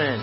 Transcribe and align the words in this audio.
morning. 0.00 0.20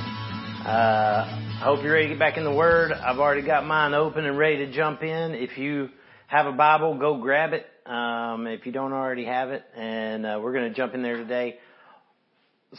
Uh, 0.65 1.27
I 1.27 1.61
hope 1.61 1.83
you're 1.83 1.93
ready 1.93 2.05
to 2.07 2.13
get 2.15 2.19
back 2.19 2.35
in 2.35 2.43
the 2.43 2.51
Word. 2.51 2.91
I've 2.91 3.19
already 3.19 3.43
got 3.43 3.63
mine 3.63 3.93
open 3.93 4.25
and 4.25 4.35
ready 4.35 4.65
to 4.65 4.71
jump 4.71 5.03
in. 5.03 5.35
If 5.35 5.55
you 5.59 5.89
have 6.25 6.47
a 6.47 6.51
Bible, 6.51 6.97
go 6.97 7.21
grab 7.21 7.53
it. 7.53 7.67
Um, 7.85 8.47
if 8.47 8.65
you 8.65 8.71
don't 8.71 8.91
already 8.91 9.25
have 9.25 9.51
it, 9.51 9.63
and 9.75 10.25
uh, 10.25 10.39
we're 10.41 10.53
going 10.53 10.67
to 10.67 10.75
jump 10.75 10.95
in 10.95 11.03
there 11.03 11.17
today. 11.17 11.59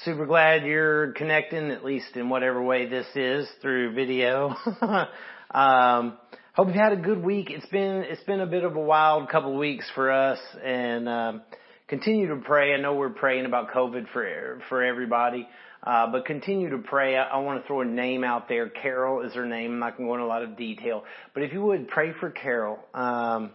Super 0.02 0.26
glad 0.26 0.64
you're 0.64 1.12
connecting, 1.12 1.70
at 1.70 1.84
least 1.84 2.16
in 2.16 2.30
whatever 2.30 2.61
way 2.61 2.89
this 2.89 3.06
is 3.14 3.48
through 3.62 3.94
video. 3.94 4.56
um, 5.53 6.18
hope 6.54 6.67
you've 6.67 6.75
had 6.75 6.94
a 6.94 7.00
good 7.00 7.22
week. 7.22 7.48
It's 7.50 7.67
been 7.67 8.03
it's 8.08 8.25
been 8.25 8.40
a 8.40 8.46
bit 8.46 8.64
of 8.64 8.75
a 8.75 8.80
wild 8.80 9.28
couple 9.28 9.53
of 9.53 9.58
weeks 9.61 9.89
for 9.94 10.11
us, 10.11 10.40
and 10.64 11.08
um, 11.08 11.42
continue 11.86 12.26
to 12.34 12.42
pray. 12.44 12.75
I 12.75 12.80
know 12.80 12.94
we're 12.94 13.11
praying 13.11 13.46
about 13.46 13.70
COVID 13.70 14.08
for 14.12 14.61
for 14.68 14.82
everybody. 14.82 15.46
Uh, 15.82 16.11
but 16.11 16.25
continue 16.25 16.71
to 16.71 16.79
pray. 16.79 17.17
I, 17.17 17.25
I 17.25 17.39
want 17.39 17.63
to 17.63 17.67
throw 17.67 17.82
a 17.82 17.85
name 17.85 18.25
out 18.25 18.49
there. 18.49 18.68
Carol 18.68 19.23
is 19.23 19.32
her 19.35 19.46
name. 19.46 19.73
I'm 19.73 19.79
not 19.79 19.96
going 19.96 20.09
to 20.09 20.11
go 20.11 20.14
into 20.14 20.27
a 20.27 20.27
lot 20.27 20.43
of 20.43 20.57
detail, 20.57 21.04
but 21.35 21.43
if 21.45 21.53
you 21.53 21.63
would 21.63 21.89
pray 21.89 22.13
for 22.18 22.31
Carol, 22.31 22.79
um, 22.95 23.51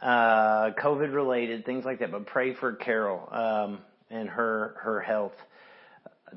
uh, 0.00 0.70
COVID 0.82 1.12
related 1.12 1.64
things 1.64 1.84
like 1.84 2.00
that. 2.00 2.12
But 2.12 2.26
pray 2.26 2.54
for 2.54 2.74
Carol 2.74 3.28
um, 3.32 3.78
and 4.10 4.28
her 4.28 4.74
her 4.82 5.00
health. 5.00 5.32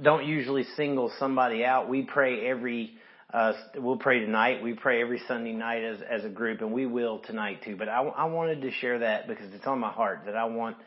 Don't 0.02 0.26
usually 0.26 0.64
single 0.78 1.12
somebody 1.20 1.66
out. 1.66 1.90
We 1.90 2.04
pray 2.04 2.48
every. 2.48 2.94
Uh, 3.34 3.54
we'll 3.76 3.98
pray 3.98 4.20
tonight. 4.20 4.62
We 4.64 4.74
pray 4.74 5.02
every 5.02 5.22
Sunday 5.28 5.54
night 5.54 5.84
as 5.84 6.00
as 6.10 6.24
a 6.24 6.30
group, 6.30 6.62
and 6.62 6.72
we 6.72 6.86
will 6.86 7.20
tonight 7.20 7.64
too. 7.64 7.76
But 7.76 7.90
I, 7.90 8.02
I 8.02 8.26
wanted 8.26 8.62
to 8.62 8.72
share 8.72 9.00
that 9.00 9.28
because 9.28 9.54
it's 9.54 9.68
on 9.68 9.80
my 9.80 9.92
heart 9.92 10.22
that 10.26 10.36
I 10.36 10.46
want 10.46 10.78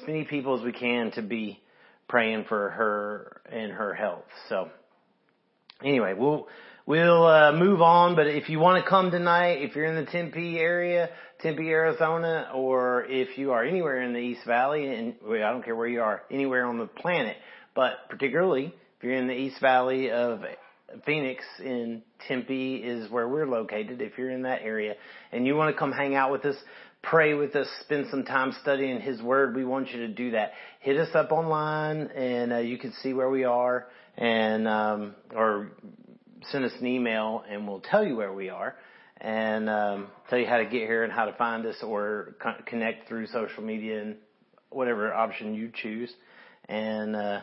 as 0.00 0.06
many 0.06 0.24
people 0.24 0.58
as 0.58 0.64
we 0.64 0.72
can 0.72 1.10
to 1.12 1.22
be 1.22 1.60
praying 2.08 2.44
for 2.48 2.70
her 2.70 3.42
and 3.50 3.72
her 3.72 3.94
health. 3.94 4.24
So 4.48 4.70
anyway, 5.82 6.14
we'll 6.14 6.48
we'll 6.86 7.26
uh, 7.26 7.52
move 7.52 7.82
on. 7.82 8.14
But 8.14 8.28
if 8.28 8.48
you 8.48 8.58
want 8.58 8.82
to 8.82 8.88
come 8.88 9.10
tonight, 9.10 9.62
if 9.62 9.74
you're 9.76 9.86
in 9.86 9.96
the 9.96 10.10
Tempe 10.10 10.58
area, 10.58 11.10
Tempe, 11.40 11.68
Arizona, 11.68 12.50
or 12.54 13.04
if 13.04 13.36
you 13.36 13.52
are 13.52 13.64
anywhere 13.64 14.00
in 14.02 14.12
the 14.12 14.20
East 14.20 14.46
Valley, 14.46 14.86
and 14.86 15.14
I 15.24 15.50
don't 15.50 15.64
care 15.64 15.76
where 15.76 15.88
you 15.88 16.00
are, 16.00 16.22
anywhere 16.30 16.66
on 16.66 16.78
the 16.78 16.86
planet, 16.86 17.36
but 17.74 18.08
particularly 18.08 18.66
if 18.98 19.04
you're 19.04 19.14
in 19.14 19.26
the 19.26 19.34
East 19.34 19.60
Valley 19.60 20.10
of 20.10 20.40
Phoenix 21.04 21.44
in 21.60 22.02
Tempe 22.28 22.76
is 22.76 23.10
where 23.10 23.28
we're 23.28 23.46
located. 23.46 24.00
If 24.00 24.16
you're 24.16 24.30
in 24.30 24.42
that 24.42 24.62
area 24.62 24.94
and 25.32 25.46
you 25.46 25.56
want 25.56 25.74
to 25.74 25.78
come 25.78 25.92
hang 25.92 26.14
out 26.14 26.32
with 26.32 26.44
us, 26.44 26.56
pray 27.10 27.34
with 27.34 27.54
us, 27.54 27.68
spend 27.82 28.06
some 28.10 28.24
time 28.24 28.52
studying 28.62 29.00
His 29.00 29.22
Word, 29.22 29.54
we 29.54 29.64
want 29.64 29.90
you 29.90 29.98
to 29.98 30.08
do 30.08 30.32
that. 30.32 30.52
Hit 30.80 30.98
us 30.98 31.08
up 31.14 31.30
online, 31.30 32.08
and 32.08 32.52
uh, 32.52 32.58
you 32.58 32.78
can 32.78 32.92
see 33.02 33.12
where 33.12 33.30
we 33.30 33.44
are, 33.44 33.86
and 34.16 34.66
um, 34.66 35.14
or 35.34 35.70
send 36.50 36.64
us 36.64 36.72
an 36.80 36.86
email, 36.86 37.44
and 37.48 37.66
we'll 37.66 37.80
tell 37.80 38.04
you 38.04 38.16
where 38.16 38.32
we 38.32 38.48
are, 38.48 38.74
and 39.20 39.70
um, 39.70 40.08
tell 40.28 40.38
you 40.38 40.46
how 40.46 40.58
to 40.58 40.64
get 40.64 40.82
here 40.82 41.04
and 41.04 41.12
how 41.12 41.26
to 41.26 41.32
find 41.34 41.64
us, 41.64 41.76
or 41.82 42.34
con- 42.42 42.62
connect 42.66 43.08
through 43.08 43.28
social 43.28 43.62
media 43.62 44.02
and 44.02 44.16
whatever 44.70 45.14
option 45.14 45.54
you 45.54 45.70
choose, 45.74 46.12
and. 46.68 47.14
Uh, 47.14 47.40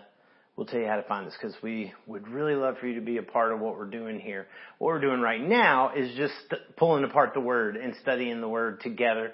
we'll 0.55 0.67
tell 0.67 0.79
you 0.79 0.87
how 0.87 0.97
to 0.97 1.03
find 1.03 1.27
us 1.27 1.33
because 1.39 1.55
we 1.63 1.93
would 2.05 2.27
really 2.27 2.55
love 2.55 2.77
for 2.79 2.87
you 2.87 2.95
to 2.95 3.05
be 3.05 3.17
a 3.17 3.23
part 3.23 3.51
of 3.51 3.59
what 3.59 3.77
we're 3.77 3.89
doing 3.89 4.19
here. 4.19 4.47
What 4.77 4.87
we're 4.87 5.01
doing 5.01 5.21
right 5.21 5.41
now 5.41 5.93
is 5.95 6.15
just 6.15 6.33
pulling 6.77 7.03
apart 7.03 7.33
the 7.33 7.39
Word 7.39 7.75
and 7.75 7.95
studying 8.01 8.41
the 8.41 8.49
Word 8.49 8.81
together 8.81 9.33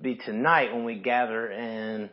be 0.00 0.14
tonight 0.14 0.72
when 0.72 0.84
we 0.84 0.94
gather 0.94 1.46
and 1.46 2.08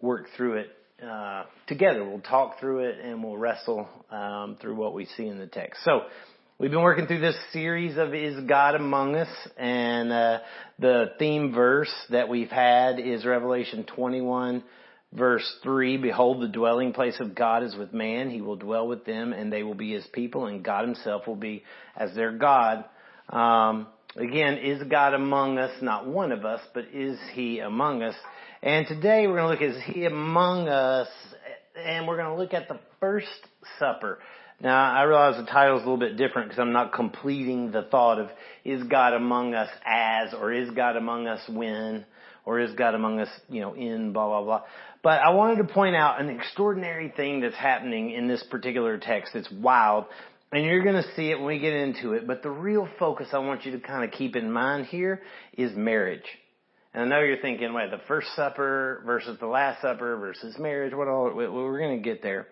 work 0.00 0.26
through 0.36 0.54
it 0.54 0.70
uh, 1.06 1.44
together. 1.66 2.04
We'll 2.04 2.20
talk 2.20 2.60
through 2.60 2.80
it 2.88 2.98
and 3.02 3.22
we'll 3.22 3.36
wrestle 3.36 3.88
um, 4.10 4.56
through 4.60 4.76
what 4.76 4.94
we 4.94 5.06
see 5.16 5.26
in 5.26 5.38
the 5.38 5.46
text. 5.46 5.82
So 5.84 6.02
we've 6.58 6.70
been 6.70 6.82
working 6.82 7.06
through 7.06 7.20
this 7.20 7.36
series 7.52 7.98
of 7.98 8.14
"Is 8.14 8.40
God 8.48 8.74
Among 8.74 9.16
Us?" 9.16 9.28
and 9.58 10.12
uh, 10.12 10.38
the 10.78 11.12
theme 11.18 11.52
verse 11.52 11.92
that 12.10 12.28
we've 12.28 12.50
had 12.50 12.98
is 12.98 13.26
Revelation 13.26 13.84
21. 13.84 14.62
Verse 15.12 15.56
3, 15.62 15.96
Behold, 15.96 16.40
the 16.40 16.48
dwelling 16.48 16.92
place 16.92 17.18
of 17.20 17.34
God 17.34 17.62
is 17.64 17.74
with 17.74 17.92
man. 17.92 18.30
He 18.30 18.40
will 18.40 18.56
dwell 18.56 18.86
with 18.86 19.04
them, 19.04 19.32
and 19.32 19.52
they 19.52 19.62
will 19.62 19.74
be 19.74 19.92
his 19.92 20.06
people, 20.12 20.46
and 20.46 20.64
God 20.64 20.84
himself 20.84 21.26
will 21.26 21.36
be 21.36 21.64
as 21.96 22.14
their 22.14 22.32
God. 22.32 22.84
Um, 23.28 23.88
Again, 24.16 24.58
is 24.58 24.82
God 24.88 25.14
among 25.14 25.58
us? 25.58 25.70
Not 25.80 26.06
one 26.06 26.32
of 26.32 26.44
us, 26.44 26.60
but 26.74 26.86
is 26.92 27.16
He 27.32 27.60
among 27.60 28.02
us? 28.02 28.14
And 28.60 28.86
today 28.86 29.26
we're 29.28 29.36
going 29.36 29.56
to 29.56 29.64
look, 29.66 29.74
at 29.76 29.76
is 29.76 29.94
He 29.94 30.04
among 30.04 30.68
us? 30.68 31.06
And 31.76 32.08
we're 32.08 32.16
going 32.16 32.34
to 32.34 32.42
look 32.42 32.52
at 32.52 32.66
the 32.66 32.80
first 32.98 33.28
supper. 33.78 34.18
Now, 34.60 34.92
I 34.92 35.04
realize 35.04 35.36
the 35.36 35.50
title 35.50 35.76
is 35.76 35.84
a 35.84 35.88
little 35.88 35.96
bit 35.96 36.16
different 36.16 36.48
because 36.48 36.60
I'm 36.60 36.72
not 36.72 36.92
completing 36.92 37.70
the 37.70 37.82
thought 37.82 38.18
of 38.18 38.30
is 38.64 38.82
God 38.82 39.14
among 39.14 39.54
us 39.54 39.70
as, 39.86 40.34
or 40.34 40.52
is 40.52 40.70
God 40.72 40.96
among 40.96 41.28
us 41.28 41.40
when, 41.48 42.04
or 42.44 42.58
is 42.58 42.72
God 42.72 42.96
among 42.96 43.20
us, 43.20 43.28
you 43.48 43.60
know, 43.60 43.74
in 43.74 44.12
blah, 44.12 44.26
blah, 44.26 44.42
blah. 44.42 44.62
But 45.02 45.20
I 45.20 45.30
wanted 45.30 45.66
to 45.66 45.72
point 45.72 45.96
out 45.96 46.20
an 46.20 46.28
extraordinary 46.28 47.12
thing 47.16 47.40
that's 47.40 47.56
happening 47.56 48.10
in 48.10 48.28
this 48.28 48.42
particular 48.50 48.98
text. 48.98 49.34
It's 49.34 49.50
wild. 49.50 50.04
And 50.52 50.64
you're 50.64 50.82
going 50.82 50.96
to 50.96 51.14
see 51.14 51.30
it 51.30 51.36
when 51.36 51.46
we 51.46 51.58
get 51.60 51.74
into 51.74 52.12
it, 52.14 52.26
but 52.26 52.42
the 52.42 52.50
real 52.50 52.88
focus 52.98 53.28
I 53.32 53.38
want 53.38 53.64
you 53.64 53.72
to 53.72 53.78
kind 53.78 54.04
of 54.04 54.10
keep 54.10 54.34
in 54.34 54.50
mind 54.50 54.86
here 54.86 55.22
is 55.56 55.74
marriage. 55.76 56.24
And 56.92 57.04
I 57.04 57.06
know 57.06 57.24
you're 57.24 57.40
thinking, 57.40 57.72
wait, 57.72 57.92
the 57.92 58.00
first 58.08 58.26
supper 58.34 59.00
versus 59.06 59.38
the 59.38 59.46
last 59.46 59.80
supper 59.80 60.16
versus 60.16 60.58
marriage, 60.58 60.92
what 60.92 61.06
all, 61.06 61.32
we're 61.32 61.78
going 61.78 61.96
to 61.96 62.02
get 62.02 62.20
there. 62.20 62.48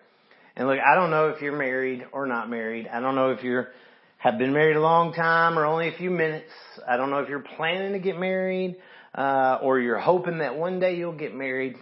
And 0.55 0.67
look, 0.67 0.79
I 0.79 0.95
don't 0.95 1.11
know 1.11 1.27
if 1.27 1.41
you're 1.41 1.57
married 1.57 2.05
or 2.13 2.25
not 2.25 2.49
married. 2.49 2.87
I 2.87 3.01
don't 3.01 3.15
know 3.15 3.31
if 3.31 3.43
you're, 3.43 3.67
have 4.17 4.37
been 4.37 4.53
married 4.53 4.77
a 4.77 4.81
long 4.81 5.11
time 5.13 5.59
or 5.59 5.65
only 5.65 5.89
a 5.89 5.97
few 5.97 6.09
minutes. 6.09 6.51
I 6.87 6.95
don't 6.95 7.09
know 7.09 7.19
if 7.19 7.27
you're 7.27 7.43
planning 7.57 7.91
to 7.91 7.99
get 7.99 8.17
married, 8.17 8.77
uh, 9.13 9.59
or 9.61 9.79
you're 9.81 9.99
hoping 9.99 10.37
that 10.37 10.55
one 10.55 10.79
day 10.79 10.95
you'll 10.95 11.17
get 11.17 11.35
married. 11.35 11.75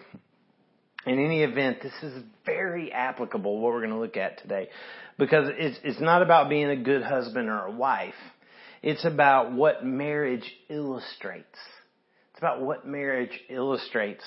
In 1.08 1.24
any 1.24 1.42
event, 1.44 1.82
this 1.82 1.94
is 2.04 2.22
very 2.46 2.92
applicable 2.92 3.62
what 3.62 3.72
we're 3.72 3.80
going 3.80 3.92
to 3.94 4.00
look 4.00 4.18
at 4.18 4.42
today 4.42 4.68
because 5.18 5.50
it's, 5.58 5.80
it's 5.86 6.02
not 6.02 6.22
about 6.22 6.50
being 6.50 6.70
a 6.70 6.76
good 6.76 7.02
husband 7.02 7.48
or 7.48 7.66
a 7.66 7.72
wife. 7.72 8.14
It's 8.84 9.06
about 9.06 9.54
what 9.54 9.86
marriage 9.86 10.44
illustrates. 10.70 11.58
It's 12.32 12.40
about 12.40 12.62
what 12.62 12.86
marriage 12.86 13.32
illustrates. 13.50 14.24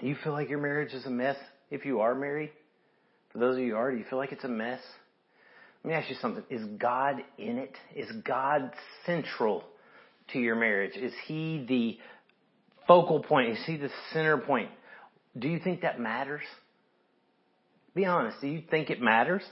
You 0.00 0.16
feel 0.22 0.32
like 0.32 0.48
your 0.48 0.60
marriage 0.60 0.92
is 0.92 1.04
a 1.06 1.10
mess 1.10 1.36
if 1.72 1.84
you 1.84 2.00
are 2.00 2.14
married? 2.14 2.52
For 3.32 3.38
those 3.38 3.56
of 3.56 3.62
you 3.62 3.72
who 3.72 3.76
are, 3.76 3.90
do 3.90 3.98
you 3.98 4.04
feel 4.08 4.20
like 4.20 4.30
it's 4.30 4.44
a 4.44 4.48
mess? 4.48 4.80
Let 5.82 5.90
me 5.90 5.96
ask 5.96 6.08
you 6.08 6.16
something. 6.22 6.44
Is 6.50 6.64
God 6.78 7.16
in 7.36 7.58
it? 7.58 7.74
Is 7.96 8.10
God 8.24 8.70
central 9.04 9.64
to 10.32 10.38
your 10.38 10.54
marriage? 10.54 10.96
Is 10.96 11.12
He 11.26 11.64
the 11.68 11.98
focal 12.86 13.24
point? 13.24 13.50
Is 13.50 13.58
He 13.66 13.76
the 13.76 13.90
center 14.12 14.38
point? 14.38 14.70
Do 15.38 15.48
you 15.48 15.58
think 15.58 15.82
that 15.82 16.00
matters? 16.00 16.42
Be 17.94 18.04
honest. 18.04 18.40
Do 18.40 18.48
you 18.48 18.62
think 18.70 18.90
it 18.90 19.00
matters? 19.00 19.42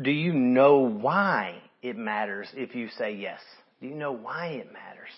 Do 0.00 0.10
you 0.10 0.32
know 0.32 0.80
why 0.80 1.62
it 1.82 1.96
matters 1.96 2.48
if 2.54 2.74
you 2.74 2.88
say 2.98 3.14
yes? 3.14 3.40
Do 3.80 3.86
you 3.86 3.94
know 3.94 4.12
why 4.12 4.48
it 4.48 4.72
matters? 4.72 5.10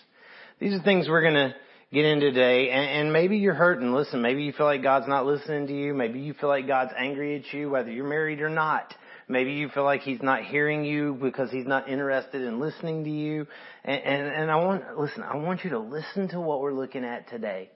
These 0.59 0.73
are 0.73 0.83
things 0.83 1.07
we're 1.09 1.21
going 1.21 1.33
to 1.33 1.55
get 1.91 2.05
into 2.05 2.31
today. 2.31 2.69
And, 2.69 2.85
and 2.85 3.13
maybe 3.13 3.37
you're 3.37 3.53
hurting. 3.53 3.93
Listen, 3.93 4.21
maybe 4.21 4.43
you 4.43 4.53
feel 4.53 4.65
like 4.65 4.83
God's 4.83 5.07
not 5.07 5.25
listening 5.25 5.67
to 5.67 5.73
you. 5.73 5.93
Maybe 5.93 6.19
you 6.19 6.33
feel 6.33 6.49
like 6.49 6.67
God's 6.67 6.91
angry 6.97 7.35
at 7.37 7.53
you, 7.53 7.69
whether 7.69 7.91
you're 7.91 8.07
married 8.07 8.41
or 8.41 8.49
not. 8.49 8.93
Maybe 9.27 9.53
you 9.53 9.69
feel 9.69 9.83
like 9.83 10.01
He's 10.01 10.21
not 10.21 10.43
hearing 10.43 10.83
you 10.83 11.17
because 11.21 11.51
He's 11.51 11.67
not 11.67 11.89
interested 11.89 12.41
in 12.41 12.59
listening 12.59 13.03
to 13.05 13.09
you. 13.09 13.47
And, 13.83 14.01
and, 14.01 14.27
and 14.27 14.51
I 14.51 14.55
want, 14.57 14.97
listen, 14.97 15.23
I 15.23 15.37
want 15.37 15.63
you 15.63 15.71
to 15.71 15.79
listen 15.79 16.29
to 16.29 16.39
what 16.39 16.61
we're 16.61 16.73
looking 16.73 17.05
at 17.05 17.29
today. 17.29 17.69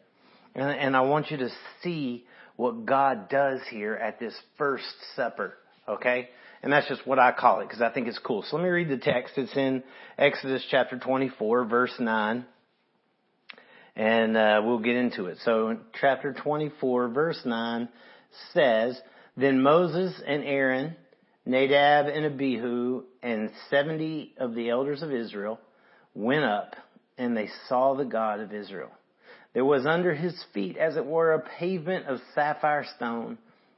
And, 0.56 0.70
and 0.70 0.96
I 0.96 1.02
want 1.02 1.30
you 1.30 1.38
to 1.38 1.50
see 1.84 2.26
what 2.56 2.86
God 2.86 3.30
does 3.30 3.60
here 3.70 3.94
at 3.96 4.20
this 4.20 4.34
first 4.58 4.86
supper. 5.16 5.54
Okay? 5.88 6.30
And 6.64 6.74
that's 6.74 6.88
just 6.88 7.06
what 7.06 7.20
I 7.20 7.32
call 7.32 7.60
it 7.60 7.68
because 7.68 7.82
I 7.82 7.92
think 7.92 8.08
it's 8.08 8.20
cool. 8.20 8.44
So 8.44 8.56
let 8.56 8.64
me 8.64 8.70
read 8.70 8.90
the 8.90 8.98
text. 8.98 9.34
It's 9.38 9.56
in 9.56 9.84
Exodus 10.18 10.66
chapter 10.72 10.98
24 10.98 11.66
verse 11.66 11.94
9. 12.00 12.46
And 13.96 14.36
uh, 14.36 14.62
we'll 14.66 14.80
get 14.80 14.96
into 14.96 15.26
it. 15.26 15.38
So 15.44 15.78
chapter 16.02 16.34
24 16.34 17.10
verse 17.10 17.40
9 17.46 17.88
says, 18.54 19.00
Then 19.38 19.62
Moses 19.62 20.20
and 20.26 20.44
Aaron, 20.44 20.96
Nadab 21.46 22.08
and 22.08 22.26
Abihu, 22.26 23.04
and 23.22 23.52
70 23.70 24.34
of 24.38 24.56
the 24.56 24.70
elders 24.70 25.02
of 25.02 25.12
Israel 25.12 25.60
went 26.14 26.44
up 26.44 26.76
and 27.18 27.38
they 27.38 27.50
saw 27.70 27.96
the 27.96 28.06
God 28.06 28.40
of 28.40 28.54
Israel. 28.54 28.92
There 29.56 29.66
was 29.66 29.86
under 29.86 30.14
his 30.14 30.36
feet, 30.54 30.76
as 30.76 30.98
it 30.98 31.06
were, 31.06 31.32
a 31.32 31.40
pavement 31.40 32.08
of 32.08 32.20
sapphire 32.36 32.86
stone, 32.98 33.38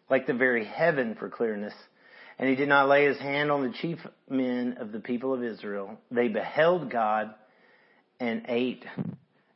like 0.09 0.25
the 0.25 0.33
very 0.33 0.65
heaven 0.65 1.15
for 1.18 1.29
clearness. 1.29 1.74
And 2.39 2.50
he 2.50 2.56
did 2.56 2.68
not 2.68 2.89
lay 2.89 3.06
his 3.06 3.19
hand 3.19 3.51
on 3.51 3.62
the 3.62 3.74
chief 3.79 4.00
men 4.27 4.77
of 4.79 4.91
the 4.91 5.00
people 5.00 5.35
of 5.35 5.44
Israel. 5.44 6.00
They 6.09 6.29
beheld 6.29 6.91
God 6.91 7.35
and 8.19 8.45
ate 8.47 8.85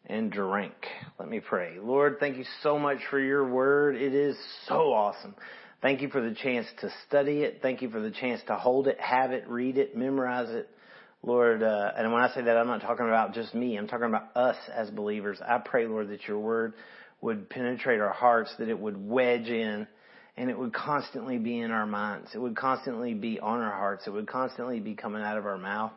and 0.06 0.31
drank. 0.31 0.75
Let 1.19 1.27
me 1.27 1.39
pray. 1.39 1.77
Lord, 1.81 2.18
thank 2.19 2.38
you 2.38 2.45
so 2.62 2.77
much 2.77 3.00
for 3.09 3.19
your 3.19 3.47
word. 3.47 3.95
It 3.95 4.13
is 4.13 4.38
so 4.68 4.94
awesome. 4.94 5.33
Thank 5.81 6.01
you 6.01 6.09
for 6.09 6.21
the 6.21 6.35
chance 6.35 6.68
to 6.81 6.91
study 7.07 7.41
it. 7.41 7.62
Thank 7.63 7.81
you 7.81 7.89
for 7.89 8.00
the 8.00 8.12
chance 8.12 8.41
to 8.45 8.57
hold 8.57 8.88
it, 8.88 9.00
have 9.00 9.31
it, 9.31 9.47
read 9.47 9.79
it, 9.79 9.97
memorize 9.97 10.51
it. 10.51 10.69
Lord, 11.23 11.62
uh, 11.62 11.91
and 11.95 12.12
when 12.12 12.23
I 12.23 12.33
say 12.33 12.41
that, 12.41 12.57
I'm 12.57 12.68
not 12.68 12.81
talking 12.81 13.06
about 13.06 13.33
just 13.33 13.53
me. 13.53 13.77
I'm 13.77 13.88
talking 13.88 14.07
about 14.07 14.35
us 14.35 14.57
as 14.73 14.89
believers. 14.89 15.39
I 15.45 15.59
pray, 15.59 15.85
Lord, 15.85 16.09
that 16.09 16.27
your 16.27 16.39
word 16.39 16.73
would 17.21 17.50
penetrate 17.50 18.01
our 18.01 18.12
hearts, 18.12 18.53
that 18.57 18.69
it 18.69 18.79
would 18.79 18.97
wedge 18.97 19.47
in, 19.47 19.88
and 20.35 20.50
it 20.50 20.57
would 20.57 20.73
constantly 20.73 21.38
be 21.38 21.59
in 21.59 21.69
our 21.69 21.85
minds. 21.85 22.31
It 22.33 22.39
would 22.39 22.56
constantly 22.56 23.13
be 23.13 23.39
on 23.39 23.59
our 23.59 23.71
hearts. 23.71 24.07
It 24.07 24.12
would 24.12 24.27
constantly 24.27 24.79
be 24.79 24.95
coming 24.95 25.21
out 25.21 25.38
of 25.38 25.45
our 25.45 25.59
mouth. 25.59 25.91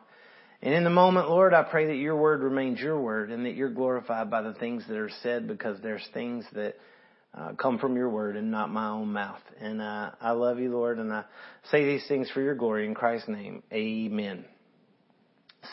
And 0.61 0.73
in 0.73 0.83
the 0.83 0.89
moment, 0.91 1.29
Lord, 1.29 1.53
I 1.53 1.63
pray 1.63 1.87
that 1.87 1.95
your 1.95 2.15
word 2.15 2.41
remains 2.41 2.79
your 2.79 2.99
word 2.99 3.31
and 3.31 3.45
that 3.45 3.55
you're 3.55 3.69
glorified 3.69 4.29
by 4.29 4.43
the 4.43 4.53
things 4.53 4.83
that 4.87 4.97
are 4.97 5.11
said 5.23 5.47
because 5.47 5.81
there's 5.81 6.07
things 6.13 6.45
that 6.53 6.75
uh, 7.33 7.53
come 7.53 7.79
from 7.79 7.95
your 7.95 8.09
word 8.09 8.37
and 8.37 8.51
not 8.51 8.69
my 8.69 8.89
own 8.89 9.11
mouth. 9.11 9.41
And 9.59 9.81
uh, 9.81 10.11
I 10.21 10.31
love 10.31 10.59
you, 10.59 10.71
Lord, 10.71 10.99
and 10.99 11.11
I 11.11 11.25
say 11.71 11.85
these 11.85 12.07
things 12.07 12.29
for 12.31 12.41
your 12.41 12.55
glory 12.55 12.85
in 12.85 12.93
Christ's 12.93 13.29
name. 13.29 13.63
Amen. 13.73 14.45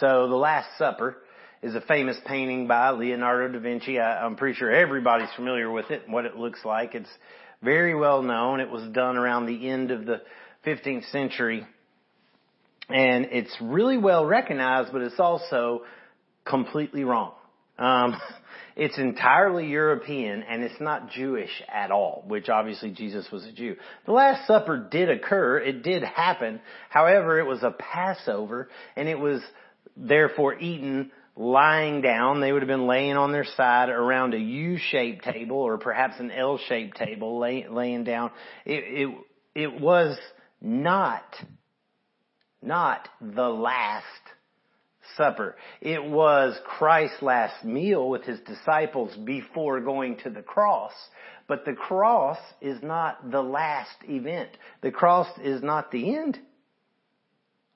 So 0.01 0.29
the 0.29 0.37
Last 0.37 0.69
Supper 0.79 1.17
is 1.63 1.75
a 1.75 1.81
famous 1.81 2.17
painting 2.27 2.67
by 2.67 2.91
Leonardo 2.91 3.53
da 3.53 3.61
Vinci. 3.61 3.99
I, 3.99 4.25
I'm 4.25 4.37
pretty 4.37 4.57
sure 4.59 4.71
everybody's 4.71 5.33
familiar 5.37 5.71
with 5.71 5.91
it 5.91 6.03
and 6.05 6.13
what 6.13 6.25
it 6.25 6.37
looks 6.37 6.65
like. 6.65 6.95
It's 6.95 7.09
very 7.63 7.95
well 7.95 8.23
known. 8.23 8.61
It 8.61 8.71
was 8.71 8.89
done 8.93 9.17
around 9.17 9.47
the 9.47 9.69
end 9.69 9.91
of 9.91 10.05
the 10.05 10.23
15th 10.67 11.11
century. 11.11 11.67
And 12.89 13.27
it's 13.31 13.55
really 13.61 13.97
well 13.97 14.25
recognized, 14.25 14.93
but 14.93 15.03
it's 15.03 15.21
also 15.21 15.83
completely 16.45 17.05
wrong. 17.05 17.33
Um, 17.79 18.21
it's 18.77 18.99
entirely 18.99 19.69
European 19.69 20.43
and 20.43 20.63
it's 20.63 20.81
not 20.81 21.11
Jewish 21.11 21.63
at 21.73 21.91
all, 21.91 22.25
which 22.27 22.49
obviously 22.49 22.91
Jesus 22.91 23.27
was 23.31 23.45
a 23.45 23.53
Jew. 23.53 23.77
The 24.07 24.13
Last 24.13 24.47
Supper 24.47 24.89
did 24.91 25.11
occur. 25.11 25.59
It 25.59 25.83
did 25.83 26.03
happen. 26.03 26.61
However, 26.89 27.39
it 27.39 27.47
was 27.47 27.63
a 27.63 27.71
Passover 27.71 28.69
and 28.97 29.09
it 29.09 29.19
was 29.19 29.41
therefore 29.97 30.59
eaten 30.59 31.11
lying 31.37 32.01
down. 32.01 32.41
They 32.41 32.53
would 32.53 32.63
have 32.63 32.69
been 32.69 32.87
laying 32.87 33.17
on 33.17 33.33
their 33.33 33.45
side 33.45 33.89
around 33.89 34.35
a 34.35 34.39
U-shaped 34.39 35.25
table 35.25 35.57
or 35.57 35.79
perhaps 35.79 36.15
an 36.19 36.31
L-shaped 36.31 36.97
table 36.97 37.39
lay, 37.39 37.67
laying 37.69 38.05
down. 38.05 38.31
It, 38.65 39.09
it, 39.09 39.19
it 39.55 39.81
was 39.81 40.19
not, 40.61 41.25
not 42.63 43.09
the 43.21 43.49
last 43.49 44.07
supper. 45.17 45.57
It 45.81 46.03
was 46.05 46.59
Christ's 46.65 47.23
last 47.23 47.65
meal 47.65 48.09
with 48.09 48.25
his 48.25 48.41
disciples 48.41 49.15
before 49.25 49.81
going 49.81 50.19
to 50.25 50.31
the 50.31 50.43
cross. 50.43 50.93
But 51.49 51.65
the 51.65 51.75
cross 51.75 52.39
is 52.61 52.83
not 52.83 53.31
the 53.31 53.43
last 53.43 53.97
event. 54.09 54.51
The 54.81 54.91
cross 54.91 55.29
is 55.43 55.63
not 55.63 55.91
the 55.91 56.17
end. 56.17 56.39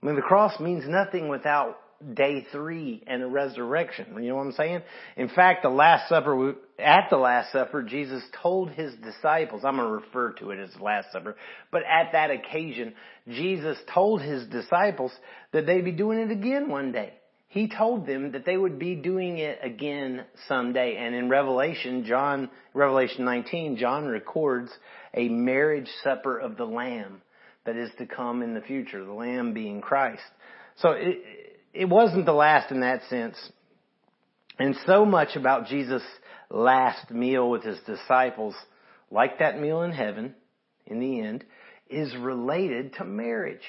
I 0.03 0.07
mean, 0.07 0.17
the 0.17 0.23
cross 0.23 0.61
means 0.61 0.85
nothing 0.87 1.29
without 1.29 1.79
day 2.15 2.47
three 2.53 3.03
and 3.07 3.23
the 3.23 3.27
resurrection. 3.27 4.07
You 4.23 4.29
know 4.31 4.37
what 4.37 4.47
I'm 4.47 4.53
saying? 4.53 4.83
In 5.17 5.29
fact, 5.29 5.63
the 5.63 5.69
Last 5.69 6.09
Supper, 6.09 6.55
at 6.79 7.09
the 7.11 7.17
Last 7.17 7.53
Supper, 7.53 7.83
Jesus 7.83 8.23
told 8.43 8.71
his 8.71 8.95
disciples, 8.97 9.63
I'm 9.65 9.77
going 9.77 9.89
to 9.89 9.95
refer 9.95 10.33
to 10.35 10.51
it 10.51 10.59
as 10.59 10.73
the 10.75 10.83
Last 10.83 11.13
Supper, 11.13 11.37
but 11.71 11.83
at 11.83 12.13
that 12.13 12.31
occasion, 12.31 12.95
Jesus 13.29 13.79
told 13.93 14.23
his 14.23 14.47
disciples 14.49 15.13
that 15.53 15.67
they'd 15.67 15.85
be 15.85 15.93
doing 15.93 16.19
it 16.19 16.31
again 16.31 16.69
one 16.69 16.93
day. 16.93 17.15
He 17.49 17.69
told 17.69 18.07
them 18.07 18.33
that 18.33 18.45
they 18.45 18.57
would 18.57 18.79
be 18.79 18.97
doing 18.97 19.39
it 19.39 19.61
again 19.63 20.25
someday. 20.47 20.97
And 20.97 21.15
in 21.15 21.31
Revelation, 21.31 22.05
John, 22.05 22.51
Revelation 22.75 23.25
19, 23.25 23.79
John 23.79 24.05
records 24.07 24.71
a 25.15 25.29
marriage 25.29 25.89
supper 26.03 26.39
of 26.39 26.57
the 26.57 26.67
Lamb 26.67 27.23
that 27.65 27.77
is 27.77 27.91
to 27.99 28.07
come 28.07 28.43
in 28.43 28.55
the 28.55 28.61
future, 28.61 29.05
the 29.05 29.13
Lamb 29.13 29.55
being 29.55 29.81
Christ. 29.81 30.23
So 30.77 30.91
it, 30.91 31.19
it 31.77 31.89
wasn't 31.89 32.27
the 32.27 32.33
last 32.33 32.71
in 32.71 32.81
that 32.81 33.03
sense. 33.09 33.37
And 34.59 34.75
so 34.87 35.05
much 35.05 35.37
about 35.37 35.67
Jesus' 35.67 36.03
last 36.51 37.11
meal 37.11 37.51
with 37.51 37.63
his 37.63 37.79
disciples, 37.87 38.55
like 39.11 39.39
that 39.39 39.61
meal 39.61 39.83
in 39.83 39.93
heaven, 39.93 40.35
in 40.87 41.01
the 41.01 41.21
end, 41.21 41.45
is 41.89 42.15
related 42.17 42.95
to 42.95 43.05
marriage. 43.05 43.63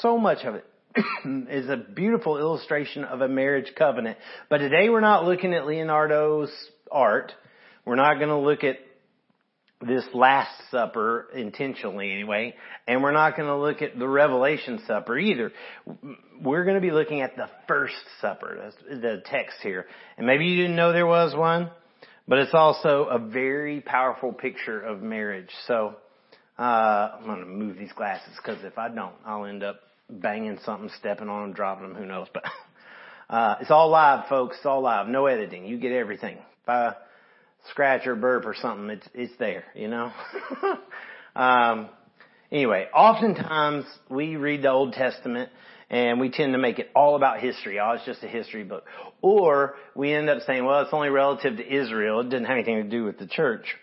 So 0.00 0.18
much 0.18 0.44
of 0.44 0.56
it 0.56 0.66
is 1.50 1.68
a 1.68 1.76
beautiful 1.76 2.38
illustration 2.38 3.04
of 3.04 3.20
a 3.20 3.28
marriage 3.28 3.72
covenant. 3.76 4.18
But 4.50 4.58
today 4.58 4.88
we're 4.88 5.00
not 5.00 5.24
looking 5.24 5.54
at 5.54 5.66
Leonardo's 5.66 6.52
art. 6.90 7.32
We're 7.84 7.96
not 7.96 8.16
going 8.16 8.28
to 8.28 8.38
look 8.38 8.64
at 8.64 8.76
this 9.84 10.04
Last 10.14 10.50
Supper 10.70 11.28
intentionally 11.34 12.10
anyway, 12.10 12.54
and 12.86 13.02
we're 13.02 13.12
not 13.12 13.36
going 13.36 13.48
to 13.48 13.56
look 13.56 13.82
at 13.82 13.98
the 13.98 14.08
Revelation 14.08 14.80
Supper 14.86 15.18
either. 15.18 15.52
We're 16.40 16.64
going 16.64 16.76
to 16.76 16.80
be 16.80 16.92
looking 16.92 17.20
at 17.20 17.36
the 17.36 17.48
First 17.68 17.94
Supper, 18.20 18.72
the 18.88 19.22
text 19.26 19.58
here. 19.62 19.86
And 20.16 20.26
maybe 20.26 20.46
you 20.46 20.56
didn't 20.56 20.76
know 20.76 20.92
there 20.92 21.06
was 21.06 21.34
one, 21.34 21.70
but 22.26 22.38
it's 22.38 22.54
also 22.54 23.04
a 23.04 23.18
very 23.18 23.82
powerful 23.82 24.32
picture 24.32 24.80
of 24.80 25.02
marriage. 25.02 25.50
So, 25.66 25.96
uh, 26.58 26.62
I'm 27.18 27.26
going 27.26 27.40
to 27.40 27.46
move 27.46 27.76
these 27.76 27.92
glasses 27.92 28.32
because 28.36 28.64
if 28.64 28.78
I 28.78 28.88
don't, 28.88 29.14
I'll 29.26 29.44
end 29.44 29.62
up 29.62 29.80
banging 30.08 30.58
something, 30.64 30.90
stepping 30.98 31.28
on 31.28 31.42
them, 31.42 31.52
dropping 31.52 31.88
them, 31.88 31.96
who 31.96 32.06
knows. 32.06 32.28
But, 32.32 32.44
uh, 33.30 33.56
it's 33.60 33.70
all 33.70 33.90
live, 33.90 34.26
folks. 34.28 34.56
It's 34.56 34.64
all 34.66 34.80
live. 34.80 35.06
No 35.08 35.26
editing. 35.26 35.66
You 35.66 35.78
get 35.78 35.92
everything. 35.92 36.38
I, 36.66 36.94
scratch 37.70 38.06
or 38.06 38.14
burp 38.14 38.46
or 38.46 38.54
something, 38.54 38.90
it's 38.90 39.08
it's 39.14 39.32
there, 39.38 39.64
you 39.74 39.88
know. 39.88 40.12
um, 41.36 41.88
anyway, 42.50 42.86
oftentimes 42.94 43.84
we 44.08 44.36
read 44.36 44.62
the 44.62 44.70
Old 44.70 44.92
Testament 44.92 45.50
and 45.88 46.18
we 46.18 46.30
tend 46.30 46.52
to 46.52 46.58
make 46.58 46.78
it 46.78 46.90
all 46.94 47.16
about 47.16 47.40
history. 47.40 47.78
Oh, 47.78 47.92
it's 47.92 48.04
just 48.04 48.22
a 48.22 48.28
history 48.28 48.64
book. 48.64 48.84
Or 49.22 49.76
we 49.94 50.12
end 50.12 50.28
up 50.28 50.42
saying, 50.46 50.64
well, 50.64 50.80
it's 50.80 50.92
only 50.92 51.10
relative 51.10 51.58
to 51.58 51.74
Israel. 51.74 52.20
It 52.20 52.30
didn't 52.30 52.46
have 52.46 52.56
anything 52.56 52.82
to 52.82 52.88
do 52.88 53.04
with 53.04 53.18
the 53.18 53.26
church. 53.26 53.76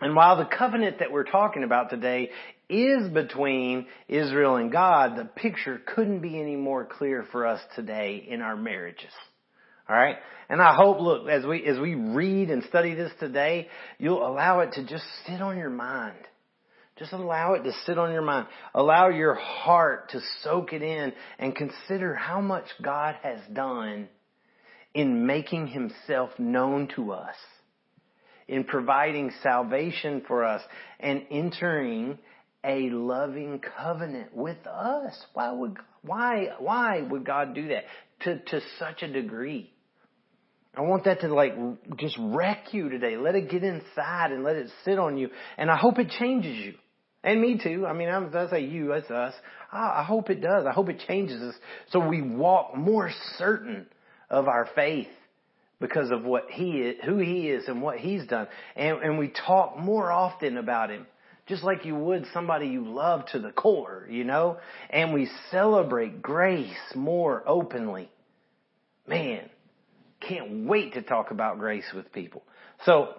And 0.00 0.16
while 0.16 0.36
the 0.36 0.46
covenant 0.46 0.98
that 0.98 1.12
we're 1.12 1.24
talking 1.24 1.62
about 1.62 1.90
today 1.90 2.30
is 2.68 3.08
between 3.10 3.86
Israel 4.08 4.56
and 4.56 4.72
God, 4.72 5.16
the 5.16 5.24
picture 5.24 5.80
couldn't 5.94 6.20
be 6.20 6.40
any 6.40 6.56
more 6.56 6.84
clear 6.84 7.26
for 7.30 7.46
us 7.46 7.60
today 7.76 8.24
in 8.26 8.40
our 8.40 8.56
marriages. 8.56 9.12
Alright? 9.90 10.18
And 10.48 10.62
I 10.62 10.74
hope, 10.74 11.00
look, 11.00 11.28
as 11.28 11.44
we, 11.44 11.66
as 11.66 11.80
we 11.80 11.94
read 11.94 12.50
and 12.50 12.62
study 12.64 12.94
this 12.94 13.10
today, 13.18 13.66
you'll 13.98 14.24
allow 14.24 14.60
it 14.60 14.72
to 14.74 14.86
just 14.86 15.04
sit 15.26 15.42
on 15.42 15.58
your 15.58 15.70
mind. 15.70 16.16
Just 16.96 17.12
allow 17.12 17.54
it 17.54 17.64
to 17.64 17.72
sit 17.86 17.98
on 17.98 18.12
your 18.12 18.22
mind. 18.22 18.46
Allow 18.72 19.08
your 19.08 19.34
heart 19.34 20.10
to 20.10 20.20
soak 20.44 20.72
it 20.72 20.82
in 20.82 21.12
and 21.40 21.56
consider 21.56 22.14
how 22.14 22.40
much 22.40 22.66
God 22.80 23.16
has 23.22 23.40
done 23.52 24.08
in 24.94 25.26
making 25.26 25.66
himself 25.68 26.30
known 26.38 26.88
to 26.94 27.12
us, 27.12 27.36
in 28.46 28.64
providing 28.64 29.32
salvation 29.42 30.22
for 30.28 30.44
us, 30.44 30.62
and 31.00 31.22
entering 31.32 32.18
a 32.62 32.90
loving 32.90 33.60
covenant 33.76 34.36
with 34.36 34.64
us. 34.66 35.14
Why 35.32 35.50
would, 35.50 35.78
why, 36.02 36.48
why 36.58 37.02
would 37.02 37.24
God 37.24 37.54
do 37.54 37.68
that 37.68 37.84
to, 38.22 38.38
to 38.38 38.60
such 38.78 39.02
a 39.02 39.08
degree? 39.12 39.72
I 40.76 40.82
want 40.82 41.04
that 41.04 41.20
to 41.20 41.34
like 41.34 41.54
just 41.96 42.16
wreck 42.18 42.72
you 42.72 42.88
today. 42.88 43.16
Let 43.16 43.34
it 43.34 43.50
get 43.50 43.64
inside 43.64 44.32
and 44.32 44.44
let 44.44 44.56
it 44.56 44.70
sit 44.84 44.98
on 44.98 45.18
you. 45.18 45.30
And 45.58 45.70
I 45.70 45.76
hope 45.76 45.98
it 45.98 46.10
changes 46.10 46.56
you. 46.56 46.74
And 47.22 47.40
me 47.40 47.60
too. 47.62 47.86
I 47.86 47.92
mean, 47.92 48.08
I'm, 48.08 48.34
I 48.34 48.48
say 48.48 48.64
you, 48.64 48.88
that's 48.88 49.10
us. 49.10 49.34
I, 49.72 50.00
I 50.00 50.04
hope 50.04 50.30
it 50.30 50.40
does. 50.40 50.66
I 50.66 50.72
hope 50.72 50.88
it 50.88 51.02
changes 51.06 51.42
us 51.42 51.54
so 51.90 52.06
we 52.06 52.22
walk 52.22 52.76
more 52.76 53.10
certain 53.36 53.86
of 54.30 54.48
our 54.48 54.68
faith 54.74 55.08
because 55.80 56.10
of 56.10 56.24
what 56.24 56.50
he 56.50 56.78
is, 56.78 56.96
who 57.04 57.18
he 57.18 57.48
is 57.48 57.66
and 57.66 57.82
what 57.82 57.98
he's 57.98 58.26
done. 58.26 58.46
And, 58.76 59.02
and 59.02 59.18
we 59.18 59.28
talk 59.28 59.78
more 59.78 60.10
often 60.10 60.56
about 60.56 60.90
him. 60.90 61.06
Just 61.46 61.64
like 61.64 61.84
you 61.84 61.96
would 61.96 62.26
somebody 62.32 62.68
you 62.68 62.88
love 62.88 63.26
to 63.32 63.40
the 63.40 63.50
core, 63.50 64.06
you 64.08 64.22
know? 64.22 64.58
And 64.88 65.12
we 65.12 65.28
celebrate 65.50 66.22
grace 66.22 66.70
more 66.94 67.42
openly. 67.44 68.08
Man, 69.06 69.50
can't 70.20 70.66
wait 70.66 70.94
to 70.94 71.02
talk 71.02 71.30
about 71.30 71.58
grace 71.58 71.84
with 71.94 72.12
people. 72.12 72.42
So, 72.84 73.14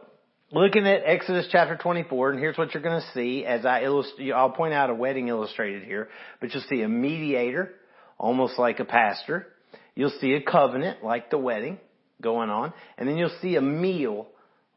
looking 0.51 0.87
at 0.87 1.01
Exodus 1.05 1.47
chapter 1.51 1.77
24, 1.77 2.31
and 2.31 2.39
here's 2.39 2.57
what 2.57 2.73
you're 2.73 2.83
going 2.83 3.01
to 3.01 3.07
see 3.13 3.45
as 3.45 3.65
I 3.65 3.83
illustrate, 3.83 4.31
I'll 4.31 4.51
point 4.51 4.73
out 4.73 4.89
a 4.89 4.95
wedding 4.95 5.27
illustrated 5.27 5.83
here, 5.83 6.09
but 6.39 6.53
you'll 6.53 6.63
see 6.69 6.81
a 6.81 6.89
mediator, 6.89 7.73
almost 8.17 8.59
like 8.59 8.79
a 8.79 8.85
pastor. 8.85 9.47
You'll 9.95 10.13
see 10.21 10.33
a 10.33 10.41
covenant, 10.41 11.03
like 11.03 11.29
the 11.29 11.37
wedding, 11.37 11.79
going 12.21 12.49
on, 12.49 12.73
and 12.97 13.07
then 13.07 13.17
you'll 13.17 13.37
see 13.41 13.55
a 13.55 13.61
meal, 13.61 14.27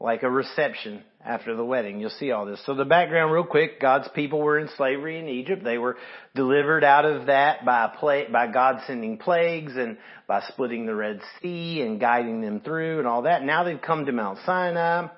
like 0.01 0.23
a 0.23 0.31
reception 0.31 1.03
after 1.25 1.57
the 1.57 1.65
wedding. 1.65 2.01
You'll 2.01 2.11
see 2.11 2.31
all 2.31 2.45
this. 2.47 2.61
So 2.67 2.75
the 2.75 2.85
background 2.85 3.33
real 3.33 3.45
quick, 3.45 3.81
God's 3.81 4.09
people 4.15 4.41
were 4.41 4.59
in 4.59 4.69
slavery 4.77 5.19
in 5.19 5.29
Egypt. 5.29 5.65
They 5.65 5.79
were 5.79 5.97
delivered 6.35 6.85
out 6.85 7.05
of 7.07 7.27
that 7.27 7.65
by 7.65 7.93
by 8.31 8.47
God 8.49 8.83
sending 8.87 9.17
plagues 9.19 9.73
and 9.77 9.97
by 10.27 10.43
splitting 10.49 10.87
the 10.87 10.95
Red 10.95 11.21
Sea 11.41 11.81
and 11.83 11.99
guiding 11.99 12.41
them 12.41 12.61
through 12.61 12.99
and 12.99 13.09
all 13.09 13.23
that. 13.23 13.43
Now 13.43 13.65
they've 13.65 13.81
come 13.81 14.07
to 14.07 14.13
Mount 14.13 14.39
Sinai. 14.45 15.09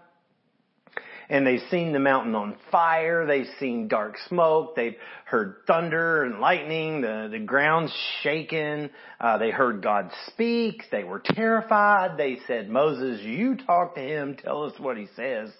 and 1.29 1.47
they've 1.47 1.69
seen 1.71 1.93
the 1.93 1.99
mountain 1.99 2.35
on 2.35 2.57
fire. 2.71 3.27
They've 3.27 3.49
seen 3.59 3.89
dark 3.89 4.17
smoke. 4.29 4.77
They've 4.77 4.97
heard 5.25 5.57
thunder 5.67 6.25
and 6.25 6.41
lightning. 6.41 7.01
The, 7.01 7.29
the 7.31 7.41
ground's 7.41 7.93
shaken. 8.23 8.91
Uh, 9.21 9.39
they 9.39 9.51
heard 9.51 9.83
God 9.83 10.11
speak. 10.29 10.85
They 10.91 11.05
were 11.05 11.21
terrified. 11.25 12.17
They 12.17 12.39
said, 12.47 12.69
Moses, 12.69 13.23
you 13.23 13.57
talk 13.57 13.95
to 13.97 14.01
him. 14.01 14.37
Tell 14.37 14.65
us 14.65 14.75
what 14.79 14.97
he 14.97 15.09
says. 15.17 15.51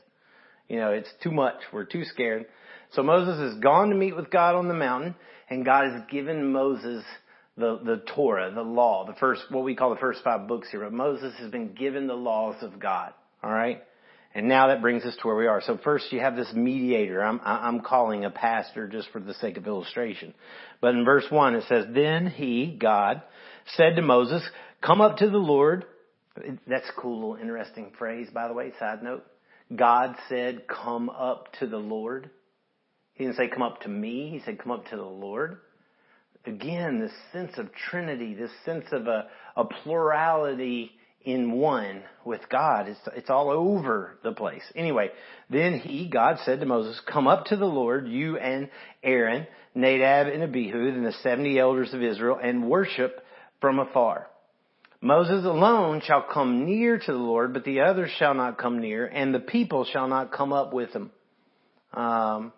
You 0.69 0.77
know, 0.79 0.91
it's 0.91 1.13
too 1.23 1.31
much. 1.31 1.57
We're 1.73 1.85
too 1.85 2.05
scared. 2.05 2.47
So 2.93 3.03
Moses 3.03 3.39
has 3.39 3.61
gone 3.61 3.91
to 3.91 3.95
meet 3.95 4.17
with 4.17 4.31
God 4.31 4.55
on 4.55 4.69
the 4.69 4.75
mountain 4.75 5.15
and 5.49 5.65
God 5.65 5.93
has 5.93 6.03
given 6.11 6.53
Moses 6.53 7.05
the, 7.57 7.81
the 7.85 8.03
Torah, 8.15 8.53
the 8.53 8.63
law, 8.63 9.07
the 9.07 9.15
first, 9.15 9.43
what 9.51 9.65
we 9.65 9.75
call 9.75 9.91
the 9.91 10.01
first 10.01 10.23
five 10.23 10.47
books 10.47 10.69
here. 10.71 10.81
But 10.81 10.93
Moses 10.93 11.35
has 11.39 11.51
been 11.51 11.75
given 11.75 12.07
the 12.07 12.15
laws 12.15 12.57
of 12.63 12.79
God. 12.79 13.13
Alright? 13.43 13.83
And 14.35 14.49
now 14.49 14.67
that 14.69 14.83
brings 14.83 15.05
us 15.05 15.17
to 15.17 15.27
where 15.27 15.37
we 15.37 15.47
are. 15.47 15.63
So 15.63 15.79
first 15.83 16.13
you 16.13 16.21
have 16.21 16.37
this 16.37 16.53
mediator. 16.53 17.23
I'm, 17.23 17.41
I'm 17.43 17.81
calling 17.81 18.25
a 18.25 18.31
pastor 18.31 18.87
just 18.87 19.09
for 19.11 19.21
the 19.21 19.35
sake 19.35 19.57
of 19.57 19.67
illustration. 19.67 20.35
But 20.81 20.95
in 20.95 21.05
verse 21.05 21.25
one 21.31 21.55
it 21.55 21.65
says, 21.69 21.87
Then 21.95 22.27
he, 22.27 22.77
God, 22.79 23.23
said 23.77 23.97
to 23.97 24.03
Moses, 24.03 24.43
come 24.83 25.01
up 25.01 25.19
to 25.19 25.31
the 25.31 25.39
Lord. 25.39 25.87
That's 26.67 26.89
a 26.89 27.01
cool 27.01 27.31
little 27.31 27.37
interesting 27.37 27.93
phrase, 27.99 28.29
by 28.33 28.49
the 28.49 28.55
way, 28.55 28.73
side 28.79 29.03
note. 29.03 29.25
God 29.75 30.15
said, 30.29 30.67
come 30.69 31.11
up 31.11 31.49
to 31.59 31.67
the 31.67 31.79
Lord. 31.79 32.31
He 33.15 33.25
didn't 33.25 33.37
say 33.37 33.49
come 33.49 33.63
up 33.63 33.81
to 33.83 33.89
me. 33.89 34.31
He 34.31 34.41
said 34.45 34.59
come 34.59 34.73
up 34.73 34.87
to 34.91 34.97
the 34.97 35.03
Lord. 35.03 35.59
Again, 36.45 37.01
this 37.01 37.13
sense 37.33 37.59
of 37.59 37.71
Trinity, 37.73 38.35
this 38.35 38.53
sense 38.65 38.85
of 38.93 39.09
a, 39.09 39.27
a 39.57 39.65
plurality 39.65 40.93
in 41.27 41.51
one 41.51 42.03
with 42.25 42.43
God. 42.49 42.89
It's, 42.89 43.01
it's 43.17 43.31
all 43.31 43.51
over 43.51 44.17
the 44.23 44.31
place. 44.31 44.63
Anyway, 44.77 45.11
then 45.51 45.81
he, 45.81 46.09
God 46.09 46.39
said 46.45 46.61
to 46.61 46.67
Moses, 46.67 47.01
come 47.13 47.27
up 47.27 47.47
to 47.47 47.57
the 47.57 47.65
Lord, 47.65 48.07
you 48.07 48.39
and 48.39 48.69
Aaron, 49.03 49.49
Nadab 49.75 50.29
and 50.29 50.45
Abihu, 50.45 50.87
and 50.89 51.05
the 51.05 51.13
70 51.25 51.59
elders 51.59 51.93
of 51.93 52.01
Israel, 52.01 52.39
and 52.41 52.71
worship 52.71 53.25
from 53.61 53.81
afar. 53.81 54.29
Moses 55.07 55.45
alone 55.45 56.03
shall 56.05 56.23
come 56.23 56.65
near 56.65 56.99
to 56.99 57.13
the 57.13 57.19
Lord, 57.19 57.53
but 57.53 57.63
the 57.63 57.83
others 57.83 58.11
shall 58.19 58.35
not 58.35 58.59
come 58.59 58.81
near, 58.81 59.07
and 59.07 59.33
the 59.33 59.39
people 59.39 59.85
shall 59.85 60.09
not 60.09 60.33
come 60.33 60.53
up 60.53 60.73
with 60.73 60.91
him. 60.91 61.13
Um, 61.95 62.53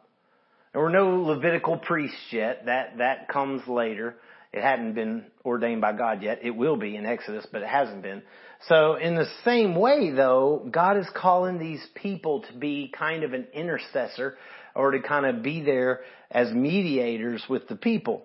there 0.72 0.80
were 0.80 0.88
no 0.88 1.20
Levitical 1.24 1.76
priests 1.76 2.32
yet. 2.32 2.64
That 2.64 2.98
that 2.98 3.28
comes 3.28 3.68
later. 3.68 4.16
It 4.50 4.62
hadn't 4.62 4.94
been 4.94 5.26
ordained 5.44 5.82
by 5.82 5.92
God 5.92 6.22
yet. 6.22 6.40
It 6.42 6.52
will 6.52 6.76
be 6.76 6.96
in 6.96 7.04
Exodus, 7.04 7.46
but 7.52 7.60
it 7.60 7.68
hasn't 7.68 8.00
been. 8.00 8.22
So 8.66 8.94
in 8.94 9.14
the 9.14 9.28
same 9.44 9.74
way 9.74 10.10
though, 10.10 10.66
God 10.70 10.96
is 10.96 11.06
calling 11.14 11.58
these 11.58 11.86
people 11.96 12.44
to 12.50 12.52
be 12.54 12.90
kind 12.98 13.24
of 13.24 13.34
an 13.34 13.46
intercessor 13.52 14.38
or 14.74 14.92
to 14.92 15.00
kind 15.00 15.26
of 15.26 15.42
be 15.42 15.60
there 15.60 16.00
as 16.30 16.50
mediators 16.50 17.44
with 17.46 17.68
the 17.68 17.76
people. 17.76 18.24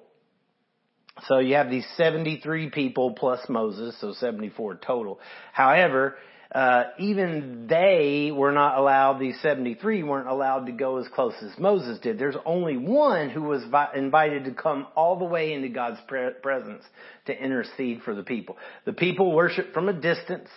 So 1.27 1.39
you 1.39 1.55
have 1.55 1.70
these 1.70 1.86
73 1.96 2.72
people 2.72 3.12
plus 3.12 3.39
Moses, 3.48 3.96
so 4.01 4.13
74 4.13 4.75
total. 4.75 5.20
However, 5.51 6.15
uh, 6.53 6.86
even 7.00 7.65
they 7.67 8.32
were 8.32 8.51
not 8.51 8.77
allowed, 8.77 9.20
these 9.20 9.39
73 9.41 10.03
weren't 10.03 10.27
allowed 10.27 10.65
to 10.65 10.72
go 10.72 10.98
as 10.98 11.08
close 11.08 11.34
as 11.41 11.58
Moses 11.58 12.00
did. 12.00 12.20
There's 12.20 12.36
only 12.46 12.77
one 12.77 13.29
who 13.29 13.43
was 13.43 13.63
vi- 13.65 13.91
invited 13.96 14.46
to 14.46 14.51
come 14.51 14.86
all 14.96 15.17
the 15.17 15.25
way 15.25 15.53
into 15.53 15.70
God's 15.70 16.00
pre- 16.08 16.34
presence 16.41 16.84
to 17.25 17.34
intercede 17.36 18.01
for 18.03 18.13
the 18.13 18.24
people. 18.24 18.58
The 18.86 18.93
people 18.93 19.32
worship 19.34 19.74
from 19.74 19.89
a 19.89 19.93
distance. 19.93 20.50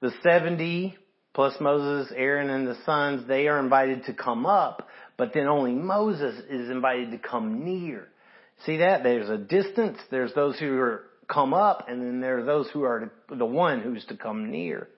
The 0.00 0.12
70 0.22 0.96
plus 1.32 1.54
Moses, 1.58 2.12
Aaron, 2.14 2.50
and 2.50 2.66
the 2.66 2.76
sons, 2.84 3.26
they 3.26 3.48
are 3.48 3.58
invited 3.58 4.04
to 4.04 4.12
come 4.12 4.44
up, 4.44 4.88
but 5.16 5.32
then 5.32 5.46
only 5.46 5.72
Moses 5.72 6.38
is 6.50 6.68
invited 6.68 7.12
to 7.12 7.18
come 7.18 7.64
near. 7.64 8.08
See 8.66 8.78
that? 8.78 9.02
There's 9.02 9.28
a 9.28 9.36
distance, 9.36 9.98
there's 10.10 10.32
those 10.34 10.58
who 10.58 10.78
are 10.78 11.04
come 11.28 11.54
up, 11.54 11.86
and 11.88 12.00
then 12.00 12.20
there 12.20 12.38
are 12.38 12.44
those 12.44 12.68
who 12.70 12.84
are 12.84 13.12
the 13.28 13.46
one 13.46 13.80
who's 13.80 14.04
to 14.06 14.16
come 14.16 14.50
near. 14.50 14.88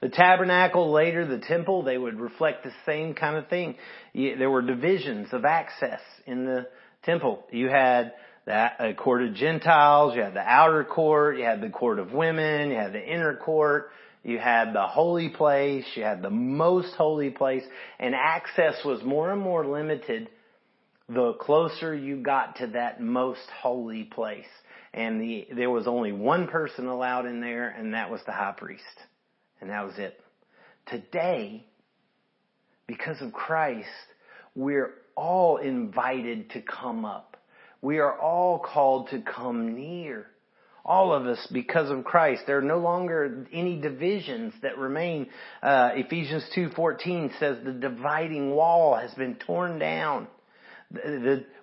The 0.00 0.08
tabernacle, 0.08 0.92
later 0.92 1.26
the 1.26 1.38
temple, 1.38 1.82
they 1.82 1.98
would 1.98 2.20
reflect 2.20 2.62
the 2.62 2.72
same 2.86 3.14
kind 3.14 3.36
of 3.36 3.48
thing. 3.48 3.74
There 4.14 4.50
were 4.50 4.62
divisions 4.62 5.28
of 5.32 5.44
access 5.44 6.00
in 6.26 6.44
the 6.44 6.68
temple. 7.02 7.44
You 7.50 7.68
had 7.68 8.12
the 8.46 8.94
court 8.96 9.22
of 9.22 9.34
Gentiles, 9.34 10.14
you 10.14 10.22
had 10.22 10.34
the 10.34 10.40
outer 10.40 10.84
court, 10.84 11.38
you 11.38 11.44
had 11.44 11.60
the 11.60 11.70
court 11.70 11.98
of 11.98 12.12
women, 12.12 12.70
you 12.70 12.76
had 12.76 12.92
the 12.92 13.04
inner 13.04 13.36
court, 13.36 13.90
you 14.22 14.38
had 14.38 14.72
the 14.72 14.86
holy 14.86 15.28
place, 15.28 15.84
you 15.94 16.02
had 16.02 16.22
the 16.22 16.30
most 16.30 16.94
holy 16.94 17.30
place, 17.30 17.64
and 17.98 18.14
access 18.14 18.76
was 18.84 19.02
more 19.02 19.32
and 19.32 19.40
more 19.40 19.66
limited 19.66 20.28
the 21.08 21.32
closer 21.34 21.94
you 21.94 22.16
got 22.16 22.56
to 22.56 22.66
that 22.68 23.00
most 23.00 23.48
holy 23.62 24.04
place. 24.04 24.46
And 24.92 25.20
the, 25.20 25.48
there 25.54 25.70
was 25.70 25.86
only 25.86 26.12
one 26.12 26.48
person 26.48 26.86
allowed 26.86 27.26
in 27.26 27.40
there, 27.40 27.68
and 27.68 27.94
that 27.94 28.10
was 28.10 28.20
the 28.26 28.32
high 28.32 28.54
priest. 28.56 28.84
And 29.60 29.70
that 29.70 29.84
was 29.84 29.94
it. 29.98 30.20
Today, 30.86 31.66
because 32.86 33.20
of 33.20 33.32
Christ, 33.32 33.88
we're 34.54 34.94
all 35.14 35.58
invited 35.58 36.50
to 36.50 36.62
come 36.62 37.04
up. 37.04 37.36
We 37.80 37.98
are 37.98 38.18
all 38.18 38.58
called 38.58 39.10
to 39.10 39.20
come 39.20 39.74
near. 39.74 40.26
All 40.84 41.12
of 41.12 41.26
us, 41.26 41.46
because 41.52 41.90
of 41.90 42.04
Christ, 42.04 42.42
there 42.46 42.58
are 42.58 42.62
no 42.62 42.78
longer 42.78 43.46
any 43.52 43.78
divisions 43.78 44.54
that 44.62 44.78
remain. 44.78 45.28
Uh, 45.62 45.90
Ephesians 45.94 46.48
2:14 46.56 47.38
says 47.38 47.58
the 47.62 47.72
dividing 47.72 48.52
wall 48.52 48.96
has 48.96 49.12
been 49.14 49.34
torn 49.34 49.78
down. 49.78 50.28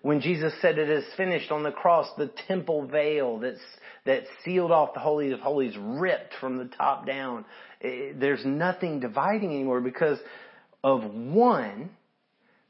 When 0.01 0.21
Jesus 0.21 0.53
said 0.61 0.77
it 0.77 0.89
is 0.89 1.03
finished 1.17 1.51
on 1.51 1.63
the 1.63 1.71
cross, 1.71 2.07
the 2.17 2.31
temple 2.47 2.85
veil 2.87 3.39
that's, 3.39 3.59
that 4.05 4.23
sealed 4.43 4.71
off 4.71 4.93
the 4.93 4.99
Holy 4.99 5.31
of 5.31 5.39
Holies 5.39 5.75
ripped 5.79 6.33
from 6.39 6.57
the 6.57 6.65
top 6.65 7.07
down. 7.07 7.45
Eh, 7.81 8.11
there's 8.15 8.45
nothing 8.45 8.99
dividing 8.99 9.49
anymore 9.49 9.81
because 9.81 10.19
of 10.83 11.03
one 11.03 11.89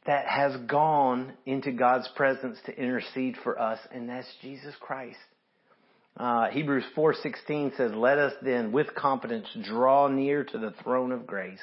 that 0.06 0.28
has 0.28 0.56
gone 0.68 1.34
into 1.46 1.72
God's 1.72 2.08
presence 2.16 2.58
to 2.68 2.80
intercede 2.80 3.36
for 3.44 3.60
us, 3.60 3.80
and 3.92 4.08
that's 4.08 4.28
Jesus 4.42 4.74
Christ. 4.80 5.18
Uh, 6.18 6.48
Hebrews 6.50 6.86
4:16 6.96 7.74
says, 7.76 7.94
"Let 7.94 8.18
us 8.18 8.34
then, 8.42 8.72
with 8.72 8.96
confidence, 8.96 9.48
draw 9.64 10.08
near 10.08 10.46
to 10.46 10.58
the 10.58 10.72
throne 10.72 11.12
of 11.12 11.28
grace, 11.28 11.62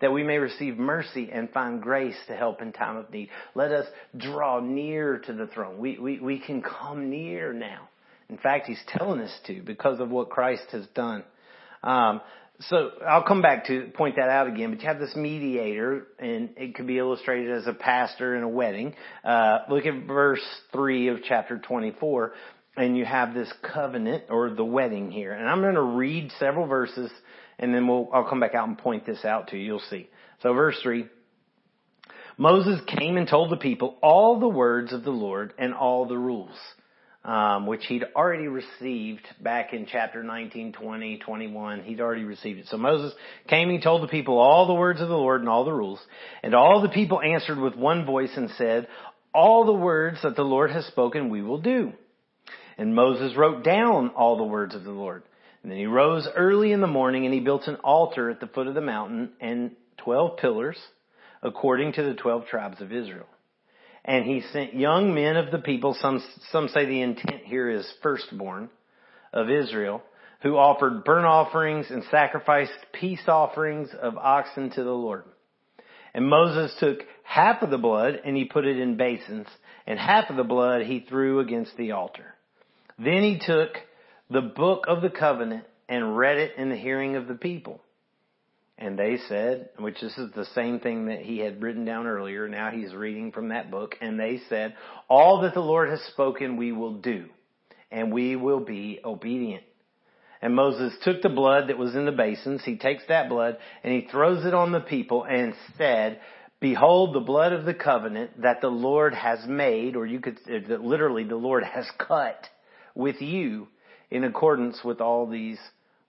that 0.00 0.12
we 0.12 0.22
may 0.22 0.38
receive 0.38 0.78
mercy 0.78 1.30
and 1.32 1.50
find 1.50 1.82
grace 1.82 2.16
to 2.28 2.36
help 2.36 2.62
in 2.62 2.72
time 2.72 2.96
of 2.96 3.10
need." 3.10 3.30
Let 3.56 3.72
us 3.72 3.86
draw 4.16 4.60
near 4.60 5.18
to 5.18 5.32
the 5.32 5.48
throne. 5.48 5.78
We 5.78 5.98
we 5.98 6.20
we 6.20 6.38
can 6.38 6.62
come 6.62 7.10
near 7.10 7.52
now. 7.52 7.88
In 8.28 8.38
fact, 8.38 8.66
He's 8.66 8.82
telling 8.86 9.20
us 9.20 9.36
to 9.46 9.62
because 9.62 9.98
of 9.98 10.10
what 10.10 10.30
Christ 10.30 10.70
has 10.70 10.86
done. 10.88 11.24
Um, 11.82 12.20
so 12.60 12.90
I'll 13.06 13.22
come 13.22 13.40
back 13.40 13.66
to 13.66 13.90
point 13.94 14.16
that 14.16 14.28
out 14.28 14.48
again, 14.48 14.70
but 14.70 14.80
you 14.80 14.88
have 14.88 14.98
this 14.98 15.14
mediator, 15.14 16.08
and 16.18 16.50
it 16.56 16.74
could 16.74 16.88
be 16.88 16.98
illustrated 16.98 17.52
as 17.52 17.68
a 17.68 17.72
pastor 17.72 18.34
in 18.34 18.42
a 18.42 18.48
wedding. 18.48 18.94
Uh, 19.24 19.58
look 19.70 19.86
at 19.86 20.06
verse 20.06 20.44
3 20.72 21.08
of 21.08 21.18
chapter 21.22 21.58
24 21.58 22.32
and 22.78 22.96
you 22.96 23.04
have 23.04 23.34
this 23.34 23.52
covenant 23.62 24.24
or 24.30 24.50
the 24.50 24.64
wedding 24.64 25.10
here. 25.10 25.32
And 25.32 25.48
I'm 25.48 25.60
going 25.60 25.74
to 25.74 25.82
read 25.82 26.32
several 26.38 26.66
verses 26.66 27.10
and 27.58 27.74
then 27.74 27.88
we'll, 27.88 28.08
I'll 28.12 28.28
come 28.28 28.40
back 28.40 28.54
out 28.54 28.68
and 28.68 28.78
point 28.78 29.04
this 29.04 29.24
out 29.24 29.48
to 29.48 29.56
you. 29.56 29.64
You'll 29.64 29.82
see. 29.90 30.08
So 30.42 30.52
verse 30.52 30.78
three, 30.82 31.06
Moses 32.36 32.80
came 32.86 33.16
and 33.16 33.28
told 33.28 33.50
the 33.50 33.56
people 33.56 33.98
all 34.00 34.38
the 34.38 34.48
words 34.48 34.92
of 34.92 35.02
the 35.02 35.10
Lord 35.10 35.52
and 35.58 35.74
all 35.74 36.06
the 36.06 36.16
rules, 36.16 36.56
um, 37.24 37.66
which 37.66 37.84
he'd 37.86 38.04
already 38.14 38.46
received 38.46 39.26
back 39.40 39.72
in 39.72 39.86
chapter 39.90 40.22
19, 40.22 40.72
20, 40.72 41.18
21. 41.18 41.82
He'd 41.82 42.00
already 42.00 42.22
received 42.22 42.60
it. 42.60 42.66
So 42.68 42.76
Moses 42.76 43.12
came 43.48 43.70
and 43.70 43.82
told 43.82 44.04
the 44.04 44.08
people 44.08 44.38
all 44.38 44.68
the 44.68 44.74
words 44.74 45.00
of 45.00 45.08
the 45.08 45.16
Lord 45.16 45.40
and 45.40 45.48
all 45.48 45.64
the 45.64 45.72
rules. 45.72 45.98
And 46.44 46.54
all 46.54 46.80
the 46.80 46.88
people 46.88 47.20
answered 47.20 47.58
with 47.58 47.74
one 47.74 48.06
voice 48.06 48.30
and 48.36 48.50
said, 48.56 48.86
all 49.34 49.66
the 49.66 49.72
words 49.72 50.18
that 50.22 50.36
the 50.36 50.42
Lord 50.42 50.70
has 50.70 50.86
spoken 50.86 51.30
we 51.30 51.42
will 51.42 51.60
do. 51.60 51.92
And 52.78 52.94
Moses 52.94 53.36
wrote 53.36 53.64
down 53.64 54.10
all 54.10 54.36
the 54.36 54.44
words 54.44 54.74
of 54.74 54.84
the 54.84 54.92
Lord. 54.92 55.24
And 55.62 55.72
then 55.72 55.78
he 55.78 55.86
rose 55.86 56.28
early 56.36 56.70
in 56.72 56.80
the 56.80 56.86
morning 56.86 57.24
and 57.24 57.34
he 57.34 57.40
built 57.40 57.66
an 57.66 57.76
altar 57.76 58.30
at 58.30 58.38
the 58.38 58.46
foot 58.46 58.68
of 58.68 58.74
the 58.74 58.80
mountain 58.80 59.32
and 59.40 59.72
twelve 59.96 60.38
pillars 60.38 60.78
according 61.42 61.92
to 61.94 62.02
the 62.04 62.14
twelve 62.14 62.46
tribes 62.46 62.80
of 62.80 62.92
Israel. 62.92 63.26
And 64.04 64.24
he 64.24 64.42
sent 64.52 64.74
young 64.74 65.12
men 65.12 65.36
of 65.36 65.50
the 65.50 65.58
people, 65.58 65.94
some, 66.00 66.22
some 66.50 66.68
say 66.68 66.86
the 66.86 67.02
intent 67.02 67.42
here 67.44 67.68
is 67.68 67.92
firstborn 68.02 68.70
of 69.32 69.50
Israel, 69.50 70.02
who 70.42 70.56
offered 70.56 71.04
burnt 71.04 71.26
offerings 71.26 71.86
and 71.90 72.04
sacrificed 72.10 72.72
peace 72.92 73.20
offerings 73.26 73.90
of 74.00 74.16
oxen 74.16 74.70
to 74.70 74.84
the 74.84 74.90
Lord. 74.90 75.24
And 76.14 76.28
Moses 76.28 76.74
took 76.78 77.00
half 77.22 77.62
of 77.62 77.70
the 77.70 77.76
blood 77.76 78.20
and 78.24 78.36
he 78.36 78.44
put 78.44 78.64
it 78.64 78.78
in 78.78 78.96
basins, 78.96 79.48
and 79.86 79.98
half 79.98 80.30
of 80.30 80.36
the 80.36 80.44
blood 80.44 80.82
he 80.82 81.00
threw 81.00 81.40
against 81.40 81.76
the 81.76 81.92
altar. 81.92 82.34
Then 82.98 83.22
he 83.22 83.38
took 83.44 83.70
the 84.30 84.40
book 84.40 84.84
of 84.88 85.02
the 85.02 85.10
covenant 85.10 85.64
and 85.88 86.16
read 86.16 86.38
it 86.38 86.52
in 86.56 86.68
the 86.68 86.76
hearing 86.76 87.16
of 87.16 87.28
the 87.28 87.34
people. 87.34 87.80
And 88.76 88.98
they 88.98 89.18
said, 89.28 89.70
which 89.78 90.00
this 90.00 90.16
is 90.18 90.30
the 90.34 90.46
same 90.54 90.78
thing 90.78 91.06
that 91.06 91.20
he 91.20 91.38
had 91.38 91.62
written 91.62 91.84
down 91.84 92.06
earlier. 92.06 92.48
Now 92.48 92.70
he's 92.70 92.94
reading 92.94 93.32
from 93.32 93.48
that 93.48 93.70
book. 93.70 93.96
And 94.00 94.18
they 94.18 94.40
said, 94.48 94.76
all 95.08 95.40
that 95.42 95.54
the 95.54 95.60
Lord 95.60 95.88
has 95.88 96.00
spoken 96.12 96.56
we 96.56 96.72
will 96.72 96.94
do 96.94 97.26
and 97.90 98.12
we 98.12 98.36
will 98.36 98.60
be 98.60 99.00
obedient. 99.04 99.64
And 100.40 100.54
Moses 100.54 100.92
took 101.02 101.22
the 101.22 101.28
blood 101.28 101.68
that 101.68 101.78
was 101.78 101.96
in 101.96 102.04
the 102.04 102.12
basins. 102.12 102.62
He 102.64 102.76
takes 102.76 103.02
that 103.08 103.28
blood 103.28 103.58
and 103.82 103.92
he 103.92 104.08
throws 104.08 104.44
it 104.44 104.54
on 104.54 104.70
the 104.70 104.80
people 104.80 105.24
and 105.24 105.54
said, 105.76 106.20
behold 106.60 107.14
the 107.14 107.20
blood 107.20 107.52
of 107.52 107.64
the 107.64 107.74
covenant 107.74 108.42
that 108.42 108.60
the 108.60 108.68
Lord 108.68 109.14
has 109.14 109.40
made, 109.48 109.96
or 109.96 110.06
you 110.06 110.20
could, 110.20 110.38
literally 110.46 111.24
the 111.24 111.34
Lord 111.34 111.64
has 111.64 111.86
cut 111.98 112.46
with 112.98 113.22
you 113.22 113.68
in 114.10 114.24
accordance 114.24 114.80
with 114.84 115.00
all 115.00 115.26
these 115.26 115.58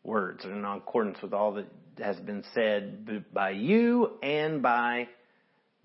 words, 0.03 0.43
or 0.43 0.51
in 0.51 0.65
accordance 0.65 1.21
with 1.21 1.33
all 1.33 1.53
that 1.53 1.67
has 1.99 2.17
been 2.17 2.43
said 2.53 3.23
by 3.31 3.51
you 3.51 4.11
and 4.23 4.61
by 4.61 5.07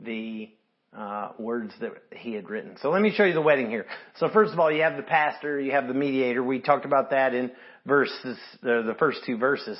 the 0.00 0.48
uh, 0.96 1.32
words 1.38 1.72
that 1.80 1.90
he 2.12 2.32
had 2.32 2.48
written. 2.48 2.76
So 2.80 2.90
let 2.90 3.02
me 3.02 3.12
show 3.14 3.24
you 3.24 3.34
the 3.34 3.42
wedding 3.42 3.68
here. 3.68 3.84
So 4.18 4.28
first 4.30 4.52
of 4.52 4.58
all, 4.58 4.72
you 4.72 4.82
have 4.82 4.96
the 4.96 5.02
pastor, 5.02 5.60
you 5.60 5.72
have 5.72 5.88
the 5.88 5.94
mediator. 5.94 6.42
We 6.42 6.60
talked 6.60 6.86
about 6.86 7.10
that 7.10 7.34
in 7.34 7.50
verses, 7.84 8.38
uh, 8.62 8.82
the 8.82 8.96
first 8.98 9.18
two 9.26 9.36
verses. 9.36 9.78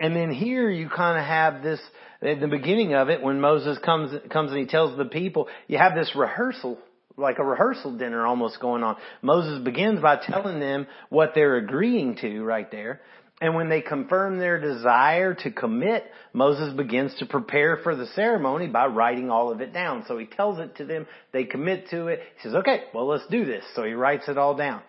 And 0.00 0.16
then 0.16 0.30
here 0.30 0.70
you 0.70 0.88
kind 0.88 1.18
of 1.18 1.24
have 1.24 1.62
this, 1.62 1.80
at 2.22 2.40
the 2.40 2.48
beginning 2.48 2.94
of 2.94 3.10
it, 3.10 3.20
when 3.20 3.40
Moses 3.40 3.78
comes, 3.84 4.12
comes 4.30 4.50
and 4.50 4.60
he 4.60 4.66
tells 4.66 4.96
the 4.96 5.04
people, 5.04 5.48
you 5.68 5.76
have 5.76 5.94
this 5.94 6.12
rehearsal, 6.16 6.78
like 7.16 7.38
a 7.38 7.44
rehearsal 7.44 7.96
dinner 7.96 8.26
almost 8.26 8.60
going 8.60 8.82
on. 8.82 8.96
Moses 9.22 9.62
begins 9.62 10.00
by 10.00 10.16
telling 10.16 10.60
them 10.60 10.86
what 11.08 11.32
they're 11.34 11.56
agreeing 11.56 12.16
to 12.16 12.42
right 12.42 12.70
there. 12.70 13.00
And 13.40 13.54
when 13.54 13.68
they 13.68 13.80
confirm 13.80 14.38
their 14.38 14.60
desire 14.60 15.34
to 15.34 15.50
commit, 15.50 16.04
Moses 16.32 16.72
begins 16.72 17.14
to 17.18 17.26
prepare 17.26 17.78
for 17.82 17.96
the 17.96 18.06
ceremony 18.14 18.68
by 18.68 18.86
writing 18.86 19.30
all 19.30 19.50
of 19.50 19.60
it 19.60 19.72
down. 19.72 20.04
So 20.06 20.16
he 20.18 20.26
tells 20.26 20.60
it 20.60 20.76
to 20.76 20.84
them, 20.84 21.06
they 21.32 21.44
commit 21.44 21.90
to 21.90 22.06
it. 22.06 22.20
He 22.36 22.42
says, 22.42 22.54
okay, 22.54 22.84
well 22.94 23.06
let's 23.06 23.26
do 23.26 23.44
this. 23.44 23.64
So 23.74 23.82
he 23.82 23.92
writes 23.92 24.28
it 24.28 24.38
all 24.38 24.54
down. 24.54 24.82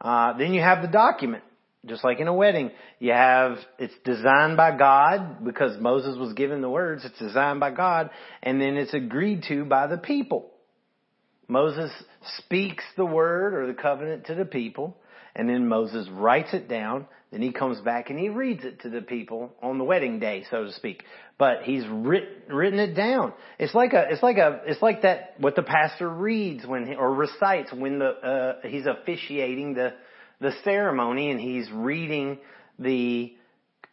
Uh, 0.00 0.36
then 0.38 0.54
you 0.54 0.62
have 0.62 0.82
the 0.82 0.88
document. 0.88 1.44
Just 1.86 2.04
like 2.04 2.20
in 2.20 2.28
a 2.28 2.34
wedding, 2.34 2.72
you 2.98 3.12
have, 3.12 3.56
it's 3.78 3.94
designed 4.04 4.58
by 4.58 4.76
God 4.76 5.42
because 5.42 5.80
Moses 5.80 6.18
was 6.18 6.34
given 6.34 6.60
the 6.60 6.68
words, 6.68 7.06
it's 7.06 7.18
designed 7.18 7.58
by 7.58 7.70
God, 7.70 8.10
and 8.42 8.60
then 8.60 8.76
it's 8.76 8.92
agreed 8.92 9.44
to 9.48 9.64
by 9.64 9.86
the 9.86 9.96
people. 9.96 10.50
Moses 11.50 11.90
speaks 12.38 12.84
the 12.96 13.04
word 13.04 13.54
or 13.54 13.66
the 13.66 13.74
covenant 13.74 14.26
to 14.26 14.36
the 14.36 14.44
people, 14.44 14.96
and 15.34 15.48
then 15.48 15.68
Moses 15.68 16.08
writes 16.08 16.54
it 16.54 16.68
down, 16.68 17.06
then 17.32 17.42
he 17.42 17.52
comes 17.52 17.80
back 17.80 18.08
and 18.08 18.18
he 18.18 18.28
reads 18.28 18.64
it 18.64 18.80
to 18.82 18.88
the 18.88 19.02
people 19.02 19.52
on 19.60 19.76
the 19.78 19.84
wedding 19.84 20.20
day, 20.20 20.44
so 20.50 20.64
to 20.64 20.72
speak. 20.72 21.02
But 21.38 21.62
he's 21.62 21.84
writ, 21.88 22.44
written 22.48 22.78
it 22.78 22.94
down. 22.94 23.32
It's 23.58 23.74
like 23.74 23.92
a, 23.92 24.06
it's 24.10 24.22
like 24.22 24.36
a, 24.36 24.60
it's 24.66 24.80
like 24.80 25.02
that, 25.02 25.34
what 25.38 25.56
the 25.56 25.62
pastor 25.62 26.08
reads 26.08 26.64
when, 26.66 26.86
he, 26.86 26.94
or 26.94 27.12
recites 27.12 27.72
when 27.72 27.98
the, 27.98 28.08
uh, 28.08 28.68
he's 28.68 28.86
officiating 28.86 29.74
the, 29.74 29.94
the 30.40 30.52
ceremony 30.64 31.30
and 31.30 31.40
he's 31.40 31.68
reading 31.72 32.38
the 32.78 33.34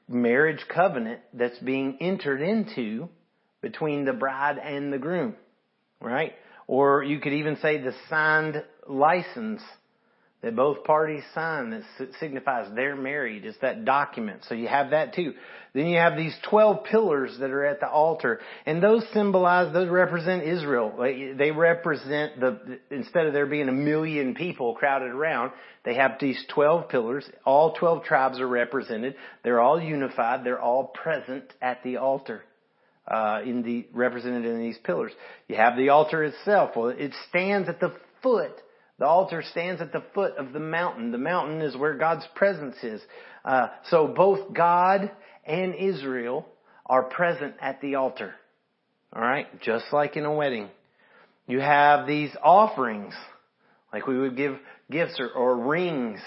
marriage 0.07 0.63
covenant 0.73 1.21
that's 1.33 1.57
being 1.59 1.97
entered 2.01 2.41
into 2.41 3.09
between 3.61 4.05
the 4.05 4.13
bride 4.13 4.57
and 4.57 4.93
the 4.93 4.99
groom. 4.99 5.35
Right? 5.99 6.33
Or 6.67 7.01
you 7.01 7.19
could 7.19 7.33
even 7.33 7.57
say 7.57 7.77
the 7.77 7.93
signed 8.09 8.63
license 8.87 9.61
that 10.41 10.55
both 10.55 10.83
parties 10.83 11.23
sign 11.33 11.71
that 11.71 11.83
signifies 12.19 12.69
they're 12.75 12.95
married. 12.95 13.43
It's 13.43 13.57
that 13.59 13.85
document. 13.85 14.45
So 14.47 14.53
you 14.53 14.67
have 14.67 14.91
that 14.91 15.15
too. 15.15 15.33
Then 15.73 15.87
you 15.87 15.97
have 15.97 16.15
these 16.15 16.35
12 16.49 16.83
pillars 16.83 17.35
that 17.39 17.49
are 17.49 17.65
at 17.65 17.79
the 17.79 17.89
altar 17.89 18.39
and 18.65 18.81
those 18.81 19.03
symbolize, 19.13 19.73
those 19.73 19.89
represent 19.89 20.43
Israel. 20.43 20.93
They 20.99 21.51
represent 21.51 22.39
the, 22.39 22.79
instead 22.91 23.25
of 23.25 23.33
there 23.33 23.47
being 23.47 23.67
a 23.67 23.73
million 23.73 24.35
people 24.35 24.75
crowded 24.75 25.09
around, 25.09 25.53
they 25.85 25.95
have 25.95 26.13
these 26.19 26.43
12 26.53 26.89
pillars. 26.89 27.27
All 27.43 27.73
12 27.73 28.03
tribes 28.03 28.39
are 28.39 28.47
represented. 28.47 29.15
They're 29.43 29.59
all 29.59 29.81
unified. 29.81 30.43
They're 30.43 30.61
all 30.61 30.85
present 30.85 31.45
at 31.61 31.81
the 31.83 31.97
altar. 31.97 32.43
Uh, 33.07 33.39
in 33.45 33.63
the 33.63 33.87
represented 33.93 34.43
in 34.43 34.59
these 34.59 34.77
pillars. 34.83 35.13
You 35.47 35.55
have 35.55 35.77
the 35.77 35.89
altar 35.89 36.25
itself. 36.25 36.71
Well, 36.75 36.89
it 36.89 37.13
stands 37.29 37.69
at 37.69 37.79
the 37.79 37.93
foot 38.21 38.51
the 38.99 39.05
altar 39.05 39.43
stands 39.51 39.79
at 39.81 39.91
the 39.91 40.03
foot 40.13 40.35
of 40.37 40.53
the 40.53 40.59
mountain. 40.59 41.11
The 41.11 41.19
mountain 41.19 41.61
is 41.61 41.77
where 41.77 41.93
God's 41.93 42.25
presence 42.35 42.75
is. 42.81 43.01
Uh, 43.45 43.67
so 43.89 44.07
both 44.07 44.53
God 44.53 45.11
and 45.45 45.75
Israel 45.75 46.47
are 46.85 47.03
present 47.03 47.55
at 47.61 47.79
the 47.81 47.95
altar. 47.95 48.33
All 49.13 49.21
right, 49.21 49.47
just 49.61 49.85
like 49.93 50.17
in 50.17 50.25
a 50.25 50.33
wedding. 50.33 50.69
You 51.47 51.59
have 51.59 52.07
these 52.07 52.31
offerings, 52.43 53.13
like 53.93 54.07
we 54.07 54.17
would 54.17 54.35
give 54.35 54.57
gifts 54.91 55.19
or, 55.19 55.29
or 55.29 55.55
rings. 55.55 56.19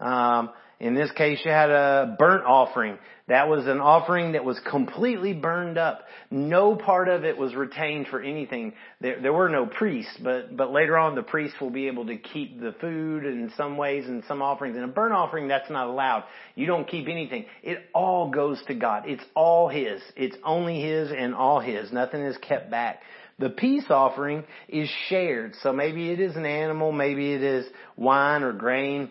Um, 0.00 0.50
in 0.80 0.94
this 0.94 1.10
case, 1.12 1.40
you 1.44 1.50
had 1.50 1.70
a 1.70 2.14
burnt 2.18 2.44
offering. 2.44 2.98
That 3.26 3.48
was 3.48 3.66
an 3.66 3.80
offering 3.80 4.32
that 4.32 4.44
was 4.44 4.58
completely 4.70 5.34
burned 5.34 5.76
up. 5.76 6.04
No 6.30 6.76
part 6.76 7.08
of 7.08 7.24
it 7.24 7.36
was 7.36 7.54
retained 7.54 8.06
for 8.06 8.22
anything. 8.22 8.74
There, 9.00 9.20
there 9.20 9.32
were 9.32 9.48
no 9.48 9.66
priests, 9.66 10.16
but, 10.22 10.56
but 10.56 10.70
later 10.70 10.96
on 10.96 11.16
the 11.16 11.22
priests 11.22 11.60
will 11.60 11.70
be 11.70 11.88
able 11.88 12.06
to 12.06 12.16
keep 12.16 12.60
the 12.60 12.74
food 12.80 13.26
in 13.26 13.52
some 13.56 13.76
ways 13.76 14.06
and 14.06 14.22
some 14.28 14.40
offerings. 14.40 14.76
In 14.76 14.84
a 14.84 14.88
burnt 14.88 15.12
offering, 15.12 15.48
that's 15.48 15.68
not 15.68 15.88
allowed. 15.88 16.24
You 16.54 16.66
don't 16.66 16.86
keep 16.86 17.08
anything. 17.08 17.46
It 17.62 17.80
all 17.92 18.30
goes 18.30 18.62
to 18.68 18.74
God. 18.74 19.02
It's 19.06 19.24
all 19.34 19.68
His. 19.68 20.00
It's 20.16 20.36
only 20.44 20.80
His 20.80 21.10
and 21.10 21.34
all 21.34 21.58
His. 21.58 21.92
Nothing 21.92 22.22
is 22.22 22.38
kept 22.38 22.70
back. 22.70 23.02
The 23.40 23.50
peace 23.50 23.84
offering 23.90 24.44
is 24.68 24.88
shared. 25.08 25.54
So 25.62 25.72
maybe 25.72 26.10
it 26.10 26.18
is 26.18 26.36
an 26.36 26.46
animal, 26.46 26.92
maybe 26.92 27.32
it 27.32 27.42
is 27.42 27.66
wine 27.96 28.42
or 28.42 28.52
grain 28.52 29.10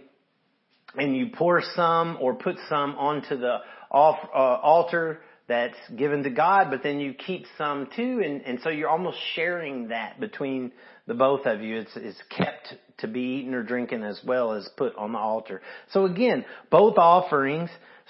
and 0.97 1.15
you 1.15 1.27
pour 1.33 1.62
some 1.75 2.17
or 2.19 2.36
put 2.36 2.55
some 2.69 2.95
onto 2.95 3.38
the 3.38 3.60
off, 3.91 4.17
uh, 4.33 4.38
altar 4.38 5.21
that's 5.47 5.77
given 5.95 6.23
to 6.23 6.29
God, 6.29 6.67
but 6.69 6.83
then 6.83 6.99
you 6.99 7.13
keep 7.13 7.45
some 7.57 7.88
too, 7.95 8.21
and, 8.23 8.41
and 8.41 8.60
so 8.62 8.69
you're 8.69 8.89
almost 8.89 9.17
sharing 9.33 9.89
that 9.89 10.19
between 10.19 10.73
the 11.05 11.13
both 11.13 11.45
of 11.45 11.62
you. 11.62 11.77
It's, 11.77 11.91
it's 11.95 12.21
kept 12.29 12.73
to 12.99 13.07
be 13.07 13.39
eaten 13.39 13.53
or 13.53 13.63
drinking 13.63 14.03
as 14.03 14.19
well 14.25 14.53
as 14.53 14.67
put 14.75 14.95
on 14.97 15.13
the 15.13 15.19
altar. 15.19 15.62
So 15.91 16.05
again, 16.05 16.43
both 16.69 16.97
offerings 16.97 17.69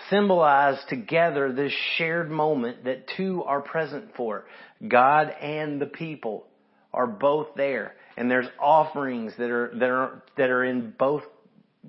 symbolize 0.10 0.80
together 0.90 1.52
this 1.52 1.74
shared 1.98 2.32
moment 2.32 2.86
that 2.86 3.08
two 3.16 3.44
are 3.44 3.62
present 3.62 4.16
for. 4.16 4.46
God 4.88 5.30
and 5.30 5.80
the 5.80 5.86
people 5.86 6.46
are 6.94 7.08
both 7.08 7.50
there. 7.56 7.94
And 8.16 8.32
there's 8.32 8.48
offerings 8.60 9.34
that 9.38 9.52
are, 9.52 9.72
that 9.78 9.90
are, 9.90 10.24
that 10.38 10.50
are 10.50 10.64
in 10.64 10.94
both 10.98 11.24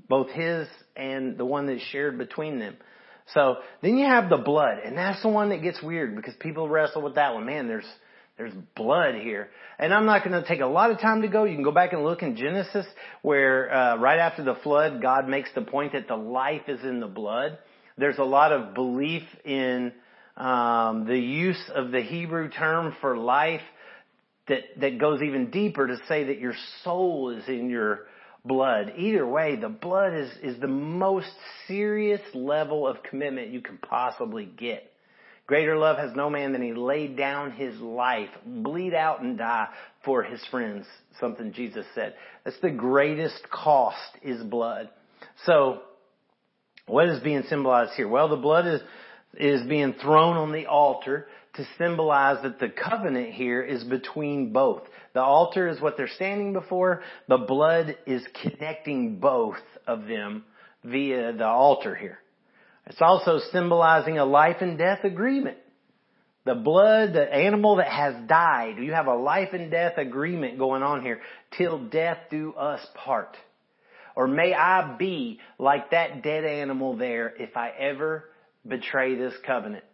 both 0.09 0.31
his 0.31 0.69
and 0.97 1.37
the 1.37 1.45
one 1.45 1.67
that's 1.67 1.83
shared 1.83 2.19
between 2.19 2.59
them. 2.59 2.77
So 3.35 3.57
then 3.83 3.99
you 3.99 4.07
have 4.07 4.31
the 4.31 4.39
blood, 4.39 4.79
and 4.85 4.97
that's 4.97 5.21
the 5.23 5.29
one 5.29 5.51
that 5.51 5.63
gets 5.63 5.83
weird 5.83 6.17
because 6.17 6.35
people 6.41 6.69
wrestle 6.69 7.03
with 7.03 7.17
that 7.17 7.35
one. 7.35 7.45
Man, 7.45 7.69
there's 7.69 7.87
there's 8.39 8.55
blood 8.77 9.17
here, 9.17 9.51
and 9.79 9.93
I'm 9.93 10.07
not 10.07 10.25
going 10.25 10.41
to 10.41 10.47
take 10.47 10.61
a 10.61 10.67
lot 10.67 10.91
of 10.91 11.01
time 11.01 11.23
to 11.23 11.29
go. 11.29 11.45
You 11.45 11.55
can 11.55 11.65
go 11.65 11.73
back 11.73 11.93
and 11.93 12.05
look 12.05 12.23
in 12.23 12.37
Genesis, 12.37 12.87
where 13.23 13.73
uh, 13.73 13.97
right 13.97 14.19
after 14.19 14.45
the 14.45 14.55
flood, 14.63 15.03
God 15.03 15.29
makes 15.29 15.51
the 15.55 15.63
point 15.63 15.93
that 15.93 16.09
the 16.09 16.17
life 16.17 16.63
is 16.69 16.83
in 16.83 17.01
the 17.01 17.07
blood. 17.07 17.59
There's 17.99 18.19
a 18.19 18.25
lot 18.25 18.53
of 18.53 18.75
belief 18.75 19.25
in 19.45 19.93
um, 20.37 21.05
the 21.07 21.19
use 21.19 21.63
of 21.75 21.91
the 21.91 22.01
Hebrew 22.01 22.49
term 22.49 22.95
for 23.01 23.19
life 23.19 23.61
that 24.47 24.63
that 24.81 24.99
goes 24.99 25.21
even 25.21 25.51
deeper 25.51 25.87
to 25.87 25.99
say 26.09 26.25
that 26.25 26.39
your 26.39 26.55
soul 26.85 27.31
is 27.37 27.47
in 27.49 27.69
your 27.69 28.07
blood. 28.49 28.95
Either 28.97 29.27
way, 29.27 29.57
the 29.57 29.69
blood 29.69 30.15
is, 30.15 30.31
is 30.43 30.61
the 30.61 30.67
most 30.67 31.31
serious 31.67 32.21
level 32.35 32.89
of 32.89 33.03
commitment 33.03 33.53
you 33.53 33.61
can 33.61 33.79
possibly 33.79 34.47
get. 34.47 34.91
Greater 35.47 35.79
love 35.79 35.97
has 35.97 36.15
no 36.15 36.29
man 36.29 36.53
than 36.53 36.61
he 36.61 36.75
laid 36.75 37.17
down 37.17 37.53
his 37.53 37.79
life, 37.81 38.29
bleed 38.45 38.93
out 38.93 39.23
and 39.23 39.39
die 39.39 39.69
for 40.05 40.23
his 40.23 40.45
friends. 40.51 40.85
Something 41.21 41.53
Jesus 41.53 41.87
said. 41.95 42.15
That's 42.45 42.61
the 42.61 42.71
greatest 42.71 43.49
cost 43.51 43.97
is 44.23 44.43
blood. 44.43 44.91
So, 45.47 45.81
what 46.87 47.09
is 47.09 47.21
being 47.21 47.45
symbolized 47.49 47.93
here? 47.93 48.09
Well, 48.09 48.29
the 48.29 48.37
blood 48.37 48.67
is, 48.67 48.81
is 49.35 49.67
being 49.67 49.95
thrown 49.95 50.37
on 50.37 50.53
the 50.53 50.67
altar 50.67 51.27
to 51.59 51.67
symbolize 51.77 52.43
that 52.45 52.61
the 52.61 52.69
covenant 52.69 53.35
here 53.35 53.61
is 53.63 53.85
between 53.85 54.53
both. 54.53 54.83
The 55.13 55.21
altar 55.21 55.69
is 55.69 55.81
what 55.81 55.97
they're 55.97 56.09
standing 56.09 56.53
before. 56.53 57.03
The 57.29 57.39
blood 57.39 57.97
is 58.07 58.23
connecting 58.43 59.19
both 59.19 59.59
of 59.87 60.07
them 60.07 60.45
via 60.85 61.33
the 61.33 61.47
altar 61.47 61.95
here. 61.95 62.19
It's 62.87 63.03
also 63.03 63.41
symbolizing 63.53 64.19
a 64.19 64.25
life 64.25 64.59
and 64.61 64.79
death 64.79 65.05
agreement. 65.05 65.59
The 66.45 66.55
blood, 66.55 67.13
the 67.13 67.31
animal 67.31 67.77
that 67.77 67.89
has 67.89 68.15
died. 68.29 68.77
You 68.79 68.93
have 68.93 69.09
a 69.09 69.17
life 69.17 69.49
and 69.53 69.71
death 69.71 69.99
agreement 69.99 70.59
going 70.59 70.83
on 70.83 71.03
here. 71.03 71.21
Till 71.59 71.79
death 71.89 72.19
do 72.31 72.55
us 72.55 72.81
part. 72.95 73.37
Or 74.17 74.27
may 74.27 74.55
I 74.55 74.97
be 74.97 75.41
like 75.59 75.91
that 75.91 76.23
dead 76.23 76.45
animal 76.45 76.97
there 76.97 77.35
if 77.39 77.57
I 77.57 77.71
ever 77.71 78.31
betray 78.67 79.17
this 79.17 79.35
covenant. 79.45 79.85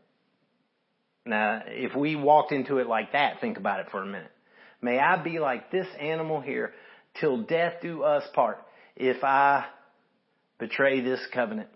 Now, 1.26 1.62
if 1.66 1.96
we 1.96 2.16
walked 2.16 2.52
into 2.52 2.78
it 2.78 2.86
like 2.86 3.12
that, 3.12 3.40
think 3.40 3.56
about 3.56 3.80
it 3.80 3.86
for 3.90 4.02
a 4.02 4.06
minute. 4.06 4.30
May 4.82 4.98
I 4.98 5.22
be 5.22 5.38
like 5.38 5.70
this 5.70 5.86
animal 5.98 6.40
here 6.40 6.72
till 7.20 7.42
death 7.42 7.74
do 7.80 8.02
us 8.02 8.24
part 8.34 8.58
if 8.96 9.24
I 9.24 9.64
betray 10.58 11.00
this 11.00 11.20
covenant. 11.32 11.68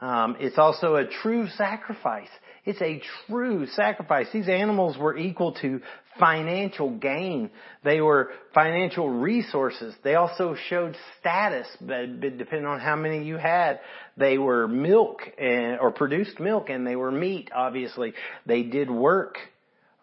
Um, 0.00 0.36
it's 0.38 0.58
also 0.58 0.94
a 0.94 1.06
true 1.06 1.48
sacrifice. 1.48 2.28
It's 2.68 2.82
a 2.82 3.00
true 3.26 3.66
sacrifice. 3.68 4.26
These 4.30 4.50
animals 4.50 4.98
were 4.98 5.16
equal 5.16 5.52
to 5.62 5.80
financial 6.20 6.90
gain. 6.90 7.48
They 7.82 8.02
were 8.02 8.30
financial 8.52 9.08
resources. 9.08 9.94
They 10.04 10.16
also 10.16 10.54
showed 10.68 10.94
status, 11.18 11.66
depending 11.80 12.66
on 12.66 12.78
how 12.78 12.94
many 12.94 13.24
you 13.24 13.38
had. 13.38 13.80
They 14.18 14.36
were 14.36 14.68
milk 14.68 15.20
and, 15.38 15.80
or 15.80 15.92
produced 15.92 16.38
milk 16.40 16.68
and 16.68 16.86
they 16.86 16.94
were 16.94 17.10
meat, 17.10 17.50
obviously. 17.56 18.12
They 18.44 18.64
did 18.64 18.90
work. 18.90 19.38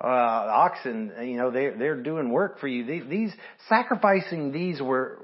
Uh, 0.03 0.07
oxen, 0.07 1.11
you 1.21 1.37
know, 1.37 1.51
they, 1.51 1.69
they're 1.69 2.01
doing 2.01 2.31
work 2.31 2.59
for 2.59 2.67
you. 2.67 2.83
These, 2.83 3.03
these, 3.07 3.31
sacrificing 3.69 4.51
these 4.51 4.81
were, 4.81 5.19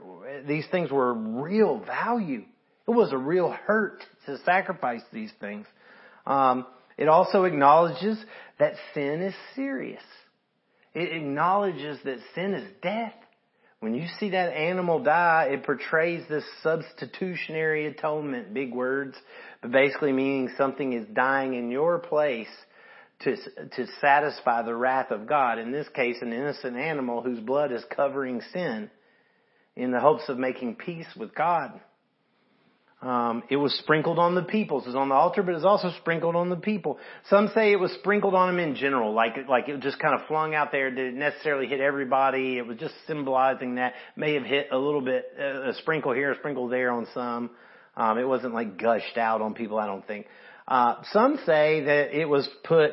these 0.47 0.67
things 0.69 0.91
were 0.91 1.11
real 1.11 1.79
value. 1.79 2.43
It 2.87 2.91
was 2.91 3.11
a 3.11 3.17
real 3.17 3.49
hurt 3.49 4.03
to 4.27 4.37
sacrifice 4.45 5.01
these 5.11 5.31
things. 5.39 5.65
Um, 6.27 6.67
it 7.01 7.07
also 7.07 7.45
acknowledges 7.45 8.23
that 8.59 8.75
sin 8.93 9.23
is 9.23 9.33
serious. 9.55 10.03
It 10.93 11.11
acknowledges 11.11 11.97
that 12.05 12.19
sin 12.35 12.53
is 12.53 12.71
death. 12.83 13.15
When 13.79 13.95
you 13.95 14.05
see 14.19 14.29
that 14.29 14.53
animal 14.53 15.01
die, 15.01 15.49
it 15.51 15.63
portrays 15.63 16.21
this 16.29 16.43
substitutionary 16.61 17.87
atonement, 17.87 18.53
big 18.53 18.71
words, 18.71 19.15
but 19.63 19.71
basically 19.71 20.11
meaning 20.11 20.51
something 20.59 20.93
is 20.93 21.07
dying 21.11 21.55
in 21.55 21.71
your 21.71 21.97
place 21.97 22.45
to, 23.21 23.35
to 23.35 23.87
satisfy 23.99 24.61
the 24.61 24.75
wrath 24.75 25.09
of 25.09 25.25
God. 25.25 25.57
In 25.57 25.71
this 25.71 25.89
case, 25.95 26.17
an 26.21 26.31
innocent 26.31 26.77
animal 26.77 27.23
whose 27.23 27.39
blood 27.39 27.71
is 27.71 27.83
covering 27.95 28.43
sin 28.53 28.91
in 29.75 29.89
the 29.89 29.99
hopes 29.99 30.29
of 30.29 30.37
making 30.37 30.75
peace 30.75 31.07
with 31.17 31.33
God. 31.33 31.81
Um, 33.01 33.41
it 33.49 33.55
was 33.55 33.73
sprinkled 33.79 34.19
on 34.19 34.35
the 34.35 34.43
people. 34.43 34.79
It 34.79 34.85
was 34.85 34.95
on 34.95 35.09
the 35.09 35.15
altar, 35.15 35.41
but 35.41 35.51
it 35.51 35.55
was 35.55 35.65
also 35.65 35.89
sprinkled 36.01 36.35
on 36.35 36.49
the 36.49 36.55
people. 36.55 36.99
Some 37.29 37.49
say 37.55 37.71
it 37.71 37.79
was 37.79 37.91
sprinkled 37.93 38.35
on 38.35 38.55
them 38.55 38.59
in 38.59 38.75
general, 38.75 39.13
like 39.13 39.37
like 39.49 39.67
it 39.67 39.79
just 39.79 39.99
kind 39.99 40.13
of 40.13 40.27
flung 40.27 40.53
out 40.53 40.71
there. 40.71 40.91
Did 40.91 41.13
it 41.13 41.17
necessarily 41.17 41.65
hit 41.65 41.79
everybody? 41.79 42.59
It 42.59 42.67
was 42.67 42.77
just 42.77 42.93
symbolizing 43.07 43.75
that. 43.75 43.93
May 44.15 44.35
have 44.35 44.43
hit 44.43 44.67
a 44.71 44.77
little 44.77 45.01
bit, 45.01 45.25
a 45.39 45.73
sprinkle 45.79 46.13
here, 46.13 46.31
a 46.31 46.37
sprinkle 46.37 46.67
there 46.67 46.91
on 46.91 47.07
some. 47.13 47.49
Um, 47.97 48.19
it 48.19 48.27
wasn't 48.27 48.53
like 48.53 48.77
gushed 48.77 49.17
out 49.17 49.41
on 49.41 49.55
people. 49.55 49.79
I 49.79 49.87
don't 49.87 50.05
think. 50.05 50.27
Uh, 50.67 51.01
some 51.11 51.39
say 51.45 51.81
that 51.81 52.17
it 52.17 52.25
was 52.25 52.47
put 52.63 52.91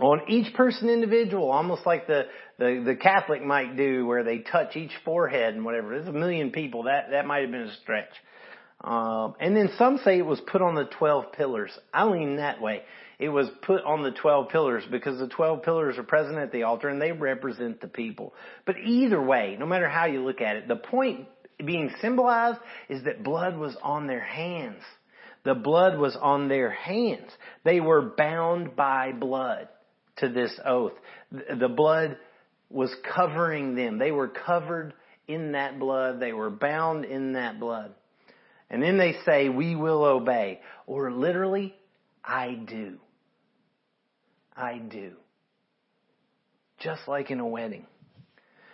on 0.00 0.22
each 0.28 0.52
person 0.54 0.88
individual, 0.88 1.50
almost 1.50 1.86
like 1.86 2.06
the, 2.06 2.24
the, 2.58 2.82
the 2.84 2.96
Catholic 2.96 3.42
might 3.44 3.76
do 3.76 4.06
where 4.06 4.24
they 4.24 4.38
touch 4.38 4.76
each 4.76 4.92
forehead 5.04 5.54
and 5.54 5.64
whatever. 5.64 5.90
There's 5.90 6.08
a 6.08 6.12
million 6.12 6.50
people. 6.50 6.84
That, 6.84 7.10
that 7.10 7.26
might 7.26 7.42
have 7.42 7.50
been 7.50 7.62
a 7.62 7.76
stretch. 7.82 8.10
Um, 8.82 9.34
and 9.38 9.54
then 9.54 9.70
some 9.76 9.98
say 10.04 10.18
it 10.18 10.26
was 10.26 10.40
put 10.40 10.62
on 10.62 10.74
the 10.74 10.84
12 10.84 11.32
pillars. 11.32 11.70
I 11.92 12.04
lean 12.04 12.36
that 12.36 12.60
way. 12.60 12.82
It 13.18 13.28
was 13.28 13.48
put 13.62 13.84
on 13.84 14.02
the 14.02 14.12
12 14.12 14.48
pillars 14.48 14.84
because 14.90 15.18
the 15.18 15.28
12 15.28 15.62
pillars 15.62 15.98
are 15.98 16.02
present 16.02 16.38
at 16.38 16.52
the 16.52 16.62
altar 16.62 16.88
and 16.88 17.00
they 17.00 17.12
represent 17.12 17.82
the 17.82 17.88
people. 17.88 18.32
But 18.64 18.78
either 18.78 19.22
way, 19.22 19.56
no 19.60 19.66
matter 19.66 19.88
how 19.88 20.06
you 20.06 20.22
look 20.22 20.40
at 20.40 20.56
it, 20.56 20.68
the 20.68 20.76
point 20.76 21.26
being 21.62 21.90
symbolized 22.00 22.58
is 22.88 23.04
that 23.04 23.22
blood 23.22 23.58
was 23.58 23.76
on 23.82 24.06
their 24.06 24.24
hands. 24.24 24.82
The 25.44 25.54
blood 25.54 25.98
was 25.98 26.16
on 26.20 26.48
their 26.48 26.70
hands. 26.70 27.30
They 27.64 27.80
were 27.80 28.14
bound 28.16 28.76
by 28.76 29.12
blood 29.12 29.68
to 30.16 30.30
this 30.30 30.58
oath. 30.64 30.92
The 31.30 31.68
blood 31.68 32.16
was 32.70 32.94
covering 33.14 33.74
them. 33.74 33.98
They 33.98 34.12
were 34.12 34.28
covered 34.28 34.94
in 35.28 35.52
that 35.52 35.78
blood. 35.78 36.20
They 36.20 36.32
were 36.32 36.50
bound 36.50 37.04
in 37.04 37.34
that 37.34 37.60
blood. 37.60 37.94
And 38.70 38.82
then 38.82 38.98
they 38.98 39.16
say, 39.26 39.48
we 39.48 39.74
will 39.74 40.04
obey. 40.04 40.60
Or 40.86 41.10
literally, 41.10 41.74
I 42.24 42.52
do. 42.54 42.98
I 44.56 44.78
do. 44.78 45.12
Just 46.78 47.08
like 47.08 47.30
in 47.30 47.40
a 47.40 47.46
wedding. 47.46 47.86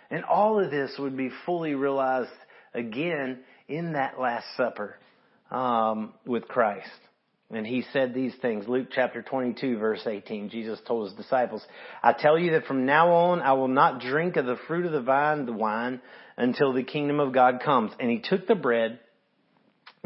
And 0.09 0.23
all 0.23 0.63
of 0.63 0.71
this 0.71 0.91
would 0.99 1.17
be 1.17 1.31
fully 1.45 1.73
realized 1.73 2.29
again 2.73 3.39
in 3.67 3.93
that 3.93 4.19
Last 4.19 4.45
Supper 4.55 4.95
um, 5.51 6.13
with 6.25 6.47
Christ. 6.47 6.89
And 7.49 7.65
he 7.65 7.83
said 7.93 8.13
these 8.13 8.33
things. 8.41 8.67
Luke 8.67 8.87
chapter 8.91 9.21
22 9.21 9.77
verse 9.77 10.05
18. 10.05 10.49
Jesus 10.49 10.79
told 10.85 11.09
his 11.09 11.17
disciples, 11.17 11.65
I 12.03 12.13
tell 12.13 12.37
you 12.37 12.51
that 12.51 12.65
from 12.65 12.85
now 12.85 13.11
on 13.11 13.41
I 13.41 13.53
will 13.53 13.69
not 13.69 14.01
drink 14.01 14.35
of 14.35 14.45
the 14.45 14.57
fruit 14.67 14.85
of 14.85 14.91
the 14.91 15.01
vine, 15.01 15.45
the 15.45 15.53
wine, 15.53 16.01
until 16.35 16.73
the 16.73 16.83
kingdom 16.83 17.19
of 17.19 17.33
God 17.33 17.61
comes. 17.63 17.91
And 17.99 18.11
he 18.11 18.19
took 18.19 18.47
the 18.47 18.55
bread 18.55 18.99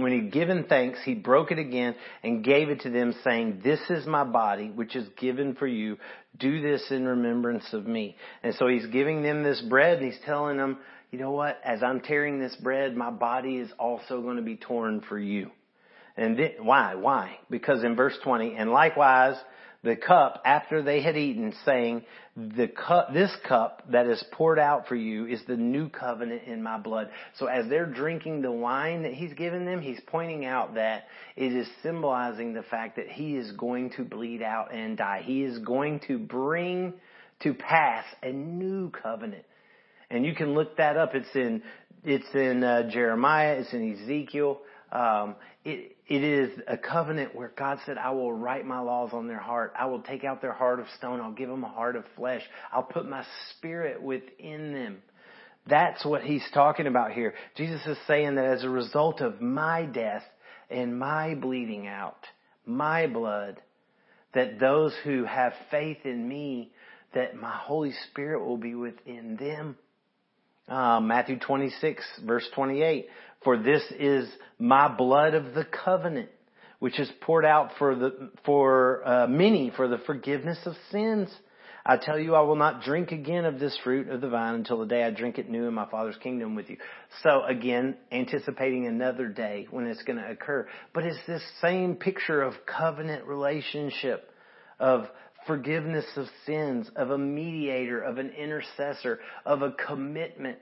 when 0.02 0.12
he'd 0.12 0.32
given 0.32 0.66
thanks, 0.66 1.00
he 1.04 1.14
broke 1.14 1.52
it 1.52 1.60
again 1.60 1.96
and 2.24 2.44
gave 2.44 2.70
it 2.70 2.82
to 2.82 2.90
them 2.90 3.14
saying, 3.24 3.62
this 3.64 3.80
is 3.90 4.06
my 4.06 4.24
body, 4.24 4.70
which 4.70 4.96
is 4.96 5.08
given 5.20 5.56
for 5.56 5.68
you. 5.68 5.98
Do 6.38 6.62
this 6.62 6.86
in 6.92 7.06
remembrance 7.06 7.74
of 7.74 7.86
me. 7.86 8.16
And 8.44 8.56
so 8.56 8.68
he's 8.68 8.86
giving 8.88 9.22
them 9.22 9.44
this 9.44 9.62
bread 9.62 9.98
and 9.98 10.12
he's 10.12 10.22
telling 10.26 10.58
them, 10.58 10.78
you 11.12 11.20
know 11.20 11.32
what? 11.32 11.60
As 11.64 11.84
I'm 11.84 12.00
tearing 12.00 12.40
this 12.40 12.56
bread, 12.56 12.96
my 12.96 13.12
body 13.12 13.58
is 13.58 13.70
also 13.78 14.22
going 14.22 14.38
to 14.38 14.42
be 14.42 14.56
torn 14.56 15.02
for 15.02 15.20
you. 15.20 15.52
And 16.16 16.38
then, 16.38 16.52
why? 16.62 16.96
Why? 16.96 17.38
Because 17.50 17.84
in 17.84 17.96
verse 17.96 18.18
20, 18.24 18.56
and 18.56 18.72
likewise, 18.72 19.36
the 19.84 19.96
cup 19.96 20.42
after 20.46 20.84
they 20.84 21.02
had 21.02 21.18
eaten, 21.18 21.54
saying, 21.66 22.04
the 22.38 22.68
cup, 22.68 23.14
this 23.14 23.36
cup 23.48 23.84
that 23.92 24.06
is 24.06 24.24
poured 24.32 24.60
out 24.60 24.88
for 24.88 24.96
you 24.96 25.26
is 25.26 25.42
the 25.48 25.58
new 25.58 25.90
covenant 25.90 26.44
in 26.44 26.64
my 26.64 26.78
blood. 26.78 27.10
So 27.38 27.48
as 27.48 27.68
they're 27.68 27.88
drinking 27.88 28.42
the 28.42 28.52
wine 28.52 29.04
that 29.04 29.14
he's 29.14 29.34
given 29.34 29.66
them, 29.66 29.82
he's 29.82 30.00
pointing 30.08 30.46
out 30.46 30.76
that 30.76 31.06
it 31.36 31.52
is 31.52 31.68
symbolizing 31.84 32.54
the 32.54 32.64
fact 32.64 32.96
that 32.98 33.10
he 33.10 33.36
is 33.36 33.52
going 33.54 33.92
to 33.98 34.04
bleed 34.04 34.42
out 34.42 34.74
and 34.74 34.98
die. 34.98 35.24
He 35.26 35.44
is 35.44 35.58
going 35.60 36.02
to 36.08 36.18
bring 36.20 36.94
to 37.42 37.54
pass 37.54 38.06
a 38.22 38.32
new 38.32 38.92
covenant. 38.92 39.44
And 40.10 40.26
you 40.26 40.36
can 40.36 40.54
look 40.54 40.78
that 40.78 40.98
up. 40.98 41.16
It's 41.16 41.36
in, 41.36 41.64
it's 42.04 42.34
in 42.34 42.64
uh, 42.64 42.90
Jeremiah, 42.90 43.56
it's 43.56 43.74
in 43.74 43.94
Ezekiel. 43.94 44.60
Um, 44.92 45.36
it, 45.64 45.96
it 46.08 46.24
is 46.24 46.60
a 46.68 46.78
covenant 46.78 47.34
where 47.34 47.54
God 47.58 47.80
said, 47.86 47.98
I 47.98 48.12
will 48.12 48.34
write 48.34 48.66
my 48.66 48.80
laws 48.80 49.12
on 49.14 49.28
their 49.28 49.40
heart. 49.40 49.74
I 49.78 49.86
will 49.86 50.02
take 50.02 50.24
out 50.24 50.42
their 50.42 50.52
heart 50.54 50.80
of 50.80 50.88
stone. 50.98 51.22
I'll 51.22 51.32
give 51.32 51.50
them 51.50 51.64
a 51.64 51.70
heart 51.70 51.96
of 51.96 52.04
flesh. 52.16 52.42
I'll 52.72 52.84
put 52.84 53.08
my 53.08 53.24
spirit 53.52 54.02
within 54.02 54.74
them. 54.74 55.02
That's 55.68 56.04
what 56.04 56.24
he's 56.24 56.46
talking 56.54 56.88
about 56.88 57.12
here. 57.12 57.34
Jesus 57.56 57.86
is 57.86 57.98
saying 58.08 58.36
that 58.36 58.46
as 58.46 58.64
a 58.64 58.70
result 58.70 59.22
of 59.22 59.42
my 59.42 59.84
death 59.84 60.24
and 60.70 60.98
my 60.98 61.36
bleeding 61.36 61.88
out, 61.88 62.26
my 62.66 63.08
blood, 63.08 63.62
that 64.34 64.60
those 64.60 64.94
who 65.04 65.24
have 65.26 65.54
faith 65.70 66.00
in 66.06 66.28
me, 66.28 66.72
that 67.14 67.36
my 67.36 67.56
Holy 67.56 67.94
Spirit 68.10 68.44
will 68.44 68.58
be 68.58 68.76
within 68.76 69.38
them. 69.38 69.78
Uh, 70.68 71.00
Matthew 71.00 71.40
26 71.40 72.04
verse 72.26 72.48
28. 72.56 73.08
For 73.44 73.58
this 73.58 73.84
is 74.00 74.30
my 74.60 74.88
blood 74.88 75.34
of 75.34 75.54
the 75.54 75.66
covenant, 75.66 76.30
which 76.80 77.00
is 77.00 77.10
poured 77.22 77.46
out 77.46 77.72
for 77.80 77.96
the, 77.96 78.30
for 78.46 79.02
uh, 79.06 79.28
many 79.28 79.72
for 79.76 79.88
the 79.88 79.98
forgiveness 79.98 80.60
of 80.66 80.76
sins. 80.92 81.30
I 81.84 81.98
tell 81.98 82.20
you, 82.20 82.36
I 82.36 82.42
will 82.42 82.56
not 82.56 82.84
drink 82.84 83.12
again 83.12 83.46
of 83.46 83.60
this 83.60 83.78
fruit 83.84 84.08
of 84.10 84.22
the 84.22 84.30
vine 84.30 84.54
until 84.54 84.80
the 84.80 84.86
day 84.86 85.04
I 85.04 85.10
drink 85.10 85.40
it 85.40 85.50
new 85.50 85.68
in 85.68 85.74
my 85.74 85.90
Father's 85.90 86.18
kingdom 86.18 86.54
with 86.54 86.70
you. 86.70 86.78
So 87.24 87.44
again, 87.44 87.98
anticipating 88.12 88.86
another 88.86 89.28
day 89.28 89.68
when 89.72 89.88
it's 89.88 90.04
going 90.04 90.20
to 90.20 90.30
occur. 90.30 90.68
But 90.94 91.06
it's 91.06 91.18
this 91.26 91.42
same 91.60 91.96
picture 91.96 92.44
of 92.44 92.54
covenant 92.68 93.26
relationship, 93.26 94.30
of 94.80 95.08
forgiveness 95.48 96.06
of 96.16 96.28
sins, 96.46 96.90
of 96.96 97.12
a 97.12 97.18
mediator, 97.18 98.02
of 98.02 98.18
an 98.18 98.30
intercessor, 98.30 99.20
of 99.46 99.62
a 99.62 99.72
commitment 99.72 100.58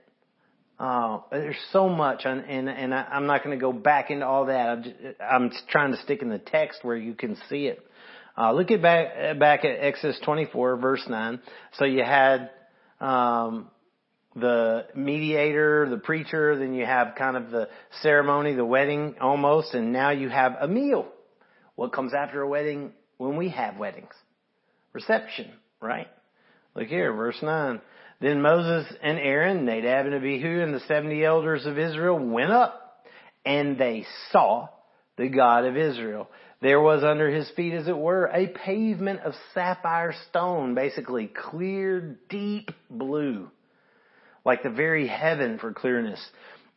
uh, 0.80 1.20
there's 1.30 1.58
so 1.74 1.90
much, 1.90 2.22
and 2.24 2.40
and, 2.46 2.70
and 2.70 2.94
I, 2.94 3.04
I'm 3.12 3.26
not 3.26 3.44
going 3.44 3.58
to 3.58 3.62
go 3.62 3.74
back 3.74 4.12
into 4.12 4.26
all 4.26 4.46
that. 4.46 4.70
I'm, 4.70 4.84
just, 4.84 4.96
I'm 5.20 5.52
trying 5.70 5.92
to 5.92 5.98
stick 6.02 6.22
in 6.22 6.30
the 6.30 6.40
text 6.40 6.80
where 6.84 6.96
you 6.96 7.16
can 7.16 7.36
see 7.50 7.66
it. 7.66 7.86
Uh, 8.38 8.54
look 8.54 8.72
at 8.72 8.82
back 8.82 9.38
back 9.38 9.66
at 9.66 9.72
Exodus 9.82 10.18
24 10.24 10.78
verse 10.78 11.04
9. 11.10 11.42
So 11.74 11.84
you 11.84 12.06
had 12.06 12.52
um, 13.02 13.70
the 14.38 14.86
mediator, 14.96 15.90
the 15.90 15.98
preacher, 15.98 16.58
then 16.58 16.74
you 16.74 16.86
have 16.86 17.16
kind 17.18 17.36
of 17.36 17.52
the 17.52 17.68
ceremony, 18.02 18.54
the 18.54 18.64
wedding 18.64 19.16
almost, 19.20 19.74
and 19.74 19.92
now 19.92 20.12
you 20.12 20.30
have 20.30 20.56
a 20.62 20.68
meal. 20.70 21.10
What 21.76 21.92
comes 21.92 22.14
after 22.14 22.42
a 22.42 22.48
wedding 22.48 22.94
when 23.18 23.36
we 23.36 23.50
have 23.50 23.78
weddings? 23.78 24.14
Reception, 24.94 25.52
right? 25.82 26.08
Look 26.76 26.88
here, 26.88 27.14
verse 27.14 27.38
9. 27.42 27.82
Then 28.22 28.42
Moses 28.42 28.92
and 29.02 29.18
Aaron, 29.18 29.66
Nadab 29.66 30.06
and 30.06 30.16
Abihu, 30.16 30.62
and 30.62 30.74
the 30.74 30.82
seventy 30.82 31.24
elders 31.24 31.66
of 31.66 31.78
Israel 31.78 32.20
went 32.20 32.52
up, 32.52 33.06
and 33.46 33.78
they 33.78 34.06
saw 34.32 34.68
the 35.18 35.30
God 35.30 35.66
of 35.66 35.78
Israel. 35.78 36.30
There 36.62 36.82
was 36.82 37.04
under 37.04 37.30
his 37.30 37.50
feet, 37.56 37.74
as 37.74 37.88
it 37.88 37.98
were, 37.98 38.26
a 38.26 38.48
pavement 38.48 39.22
of 39.22 39.34
sapphire 39.54 40.14
stone, 40.30 40.76
basically 40.76 41.28
clear, 41.28 42.20
deep 42.30 42.72
blue, 42.90 43.50
like 44.44 44.64
the 44.64 44.70
very 44.70 45.08
heaven 45.08 45.58
for 45.58 45.72
clearness. 45.72 46.20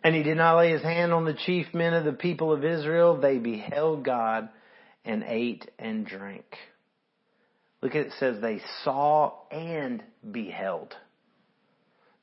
And 0.04 0.14
he 0.14 0.22
did 0.22 0.36
not 0.36 0.58
lay 0.58 0.70
his 0.70 0.82
hand 0.82 1.12
on 1.12 1.24
the 1.24 1.34
chief 1.34 1.66
men 1.74 1.94
of 1.94 2.04
the 2.04 2.12
people 2.12 2.52
of 2.52 2.64
Israel. 2.64 3.20
They 3.20 3.38
beheld 3.38 4.04
God 4.04 4.48
and 5.04 5.24
ate 5.26 5.68
and 5.78 6.06
drank. 6.06 6.44
Look 7.82 7.96
at 7.96 8.06
it, 8.06 8.12
says 8.20 8.40
they 8.40 8.60
saw 8.84 9.32
and 9.50 10.02
beheld. 10.30 10.94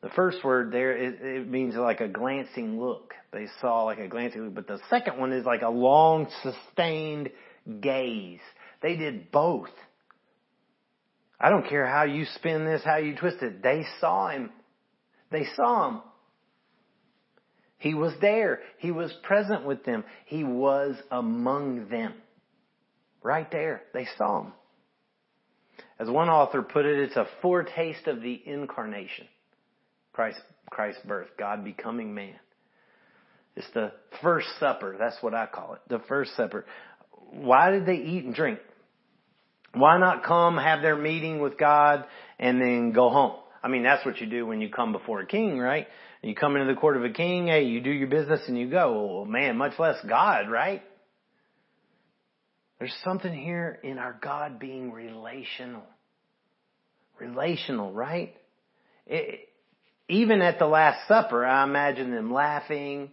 The 0.01 0.09
first 0.09 0.43
word 0.45 0.71
there, 0.71 0.95
it, 0.95 1.21
it, 1.21 1.49
means 1.49 1.75
like 1.75 1.99
a 1.99 2.07
glancing 2.07 2.79
look. 2.79 3.13
They 3.33 3.47
saw 3.59 3.83
like 3.83 3.99
a 3.99 4.07
glancing 4.07 4.45
look. 4.45 4.55
But 4.55 4.67
the 4.67 4.79
second 4.89 5.19
one 5.19 5.33
is 5.33 5.45
like 5.45 5.61
a 5.61 5.69
long, 5.69 6.27
sustained 6.41 7.29
gaze. 7.81 8.39
They 8.81 8.95
did 8.95 9.31
both. 9.31 9.69
I 11.37 11.49
don't 11.49 11.67
care 11.67 11.85
how 11.85 12.03
you 12.03 12.25
spin 12.35 12.63
this, 12.63 12.81
how 12.83 12.97
you 12.97 13.15
twist 13.17 13.41
it. 13.41 13.61
They 13.61 13.85
saw 13.99 14.29
him. 14.29 14.51
They 15.31 15.45
saw 15.57 15.89
him. 15.89 16.01
He 17.77 17.93
was 17.93 18.13
there. 18.21 18.61
He 18.77 18.91
was 18.91 19.13
present 19.23 19.65
with 19.65 19.83
them. 19.83 20.05
He 20.25 20.45
was 20.45 20.95
among 21.11 21.89
them. 21.89 22.13
Right 23.21 23.49
there. 23.51 23.83
They 23.93 24.07
saw 24.17 24.43
him. 24.43 24.53
As 25.99 26.09
one 26.09 26.29
author 26.29 26.61
put 26.61 26.85
it, 26.85 26.99
it's 26.99 27.15
a 27.17 27.27
foretaste 27.41 28.07
of 28.07 28.21
the 28.21 28.41
incarnation. 28.45 29.27
Christ, 30.13 30.39
Christ's 30.69 31.01
birth, 31.05 31.27
God 31.37 31.63
becoming 31.63 32.13
man. 32.13 32.35
It's 33.55 33.67
the 33.73 33.91
first 34.21 34.47
supper. 34.59 34.95
That's 34.97 35.17
what 35.21 35.33
I 35.33 35.45
call 35.45 35.73
it. 35.73 35.81
The 35.89 35.99
first 36.07 36.35
supper. 36.37 36.65
Why 37.31 37.71
did 37.71 37.85
they 37.85 37.95
eat 37.95 38.23
and 38.23 38.33
drink? 38.33 38.59
Why 39.73 39.99
not 39.99 40.23
come 40.23 40.57
have 40.57 40.81
their 40.81 40.95
meeting 40.95 41.39
with 41.39 41.57
God 41.57 42.05
and 42.39 42.61
then 42.61 42.91
go 42.93 43.09
home? 43.09 43.35
I 43.61 43.67
mean, 43.67 43.83
that's 43.83 44.05
what 44.05 44.19
you 44.19 44.27
do 44.27 44.45
when 44.45 44.61
you 44.61 44.69
come 44.69 44.93
before 44.93 45.19
a 45.19 45.25
king, 45.25 45.59
right? 45.59 45.87
You 46.21 46.33
come 46.33 46.55
into 46.55 46.73
the 46.73 46.79
court 46.79 46.97
of 46.97 47.03
a 47.03 47.09
king, 47.09 47.47
hey, 47.47 47.63
you 47.63 47.81
do 47.81 47.91
your 47.91 48.07
business 48.07 48.41
and 48.47 48.57
you 48.57 48.69
go. 48.69 49.15
Well, 49.15 49.25
man, 49.25 49.57
much 49.57 49.77
less 49.77 49.97
God, 50.07 50.49
right? 50.49 50.81
There's 52.79 52.95
something 53.03 53.33
here 53.33 53.77
in 53.83 53.99
our 53.99 54.17
God 54.21 54.57
being 54.57 54.91
relational. 54.91 55.83
Relational, 57.19 57.91
right? 57.91 58.33
It, 59.05 59.49
even 60.07 60.41
at 60.41 60.59
the 60.59 60.65
Last 60.65 61.07
Supper, 61.07 61.45
I 61.45 61.63
imagine 61.65 62.11
them 62.11 62.33
laughing 62.33 63.11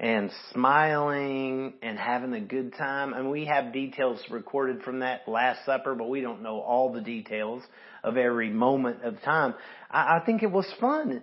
and 0.00 0.30
smiling 0.52 1.74
and 1.82 1.98
having 1.98 2.32
a 2.32 2.40
good 2.40 2.74
time. 2.78 3.12
And 3.12 3.30
we 3.30 3.46
have 3.46 3.72
details 3.72 4.20
recorded 4.30 4.82
from 4.82 5.00
that 5.00 5.26
Last 5.26 5.66
Supper, 5.66 5.96
but 5.96 6.08
we 6.08 6.20
don't 6.20 6.42
know 6.42 6.60
all 6.60 6.92
the 6.92 7.00
details 7.00 7.64
of 8.04 8.16
every 8.16 8.50
moment 8.50 9.02
of 9.02 9.20
time. 9.22 9.54
I, 9.90 10.18
I 10.18 10.22
think 10.24 10.44
it 10.44 10.52
was 10.52 10.72
fun. 10.80 11.22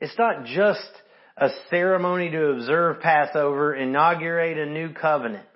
It's 0.00 0.18
not 0.18 0.44
just 0.46 0.90
a 1.36 1.50
ceremony 1.70 2.30
to 2.30 2.46
observe 2.50 3.00
Passover, 3.00 3.74
inaugurate 3.74 4.58
a 4.58 4.66
new 4.66 4.92
covenant. 4.92 5.46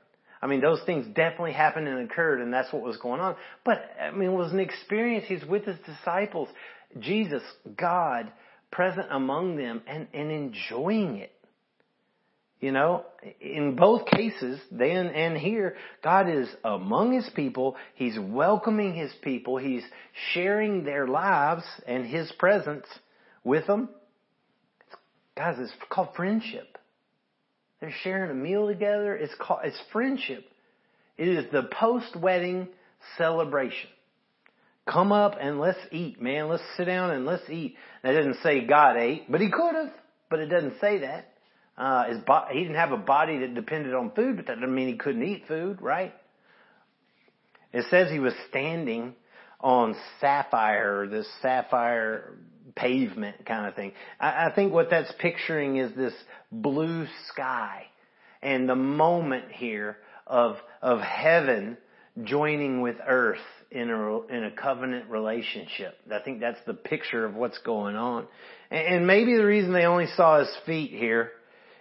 I 0.43 0.47
mean, 0.47 0.61
those 0.61 0.81
things 0.85 1.07
definitely 1.15 1.53
happened 1.53 1.89
and 1.89 2.11
occurred, 2.11 2.41
and 2.41 2.53
that's 2.53 2.73
what 2.73 2.83
was 2.83 2.97
going 2.99 3.21
on. 3.21 3.37
But, 3.65 3.83
I 4.01 4.11
mean, 4.11 4.31
it 4.31 4.35
was 4.35 4.53
an 4.53 4.61
experience. 4.61 5.25
He's 5.27 5.45
with 5.45 5.65
his 5.65 5.79
disciples. 5.87 6.49
Jesus, 7.01 7.43
God, 7.77 8.31
present 8.71 9.07
among 9.11 9.57
them 9.57 9.83
and, 9.87 10.09
and 10.13 10.31
enjoying 10.31 11.17
it. 11.17 11.33
You 12.59 12.73
know, 12.73 13.05
in 13.39 13.77
both 13.77 14.07
cases, 14.07 14.59
then 14.71 15.09
and 15.09 15.37
here, 15.37 15.77
God 16.03 16.29
is 16.31 16.49
among 16.65 17.13
His 17.13 17.29
people. 17.35 17.77
He's 17.95 18.19
welcoming 18.19 18.95
His 18.95 19.13
people. 19.23 19.59
He's 19.59 19.85
sharing 20.33 20.83
their 20.83 21.07
lives 21.07 21.65
and 21.87 22.07
His 22.07 22.33
presence 22.39 22.87
with 23.45 23.67
them. 23.67 23.91
It's, 24.87 24.97
guys, 25.37 25.57
it's 25.59 25.73
called 25.91 26.09
friendship. 26.17 26.76
They're 27.81 27.95
sharing 28.03 28.31
a 28.31 28.35
meal 28.35 28.67
together. 28.67 29.15
It's 29.15 29.35
called, 29.39 29.61
it's 29.65 29.81
friendship. 29.93 30.45
It 31.19 31.29
is 31.29 31.45
the 31.53 31.63
post-wedding 31.63 32.69
celebration. 33.17 33.91
Come 34.87 35.13
up 35.13 35.37
and 35.41 35.59
let's 35.59 35.79
eat, 35.91 36.21
man. 36.21 36.49
Let's 36.49 36.63
sit 36.77 36.85
down 36.85 37.11
and 37.11 37.27
let's 37.27 37.49
eat. 37.51 37.77
That 38.03 38.13
doesn't 38.13 38.39
say 38.43 38.67
God 38.67 38.97
ate, 38.97 39.31
but 39.31 39.41
he 39.41 39.51
could 39.51 39.75
have, 39.75 39.93
but 40.31 40.39
it 40.39 40.47
doesn't 40.47 40.81
say 40.81 40.99
that. 40.99 41.33
Uh, 41.77 42.09
his 42.09 42.19
bo- 42.27 42.47
he 42.51 42.61
didn't 42.61 42.77
have 42.77 42.93
a 42.93 42.97
body 42.97 43.39
that 43.41 43.55
depended 43.55 43.95
on 43.95 44.13
food, 44.13 44.37
but 44.37 44.47
that 44.47 44.55
doesn't 44.55 44.75
mean 44.75 44.89
he 44.89 44.97
couldn't 44.97 45.23
eat 45.23 45.45
food, 45.47 45.83
right? 45.83 46.15
It 47.73 47.85
says 47.91 48.11
he 48.11 48.21
was 48.21 48.33
standing 48.49 49.15
on 49.61 49.97
sapphire, 50.21 51.07
this 51.07 51.27
sapphire 51.43 52.39
pavement 52.77 53.45
kind 53.47 53.67
of 53.67 53.75
thing. 53.75 53.93
I, 54.21 54.47
I 54.47 54.53
think 54.55 54.73
what 54.73 54.91
that's 54.91 55.13
picturing 55.19 55.79
is 55.79 55.95
this 55.97 56.15
blue 56.53 57.07
sky 57.29 57.87
and 58.43 58.69
the 58.69 58.77
moment 58.77 59.51
here 59.51 59.97
of, 60.27 60.57
of 60.83 61.01
heaven 61.01 61.79
joining 62.23 62.81
with 62.81 62.97
earth 63.07 63.39
in 63.71 63.91
a, 63.91 64.27
in 64.27 64.45
a 64.45 64.51
covenant 64.51 65.11
relationship. 65.11 65.97
I 66.13 66.21
think 66.21 66.41
that's 66.41 66.61
the 66.67 66.75
picture 66.75 67.25
of 67.25 67.35
what's 67.35 67.59
going 67.59 67.97
on. 67.97 68.27
And, 68.71 68.87
and 68.87 69.07
maybe 69.07 69.37
the 69.37 69.45
reason 69.45 69.73
they 69.73 69.85
only 69.87 70.07
saw 70.17 70.39
his 70.39 70.55
feet 70.65 70.91
here 70.93 71.33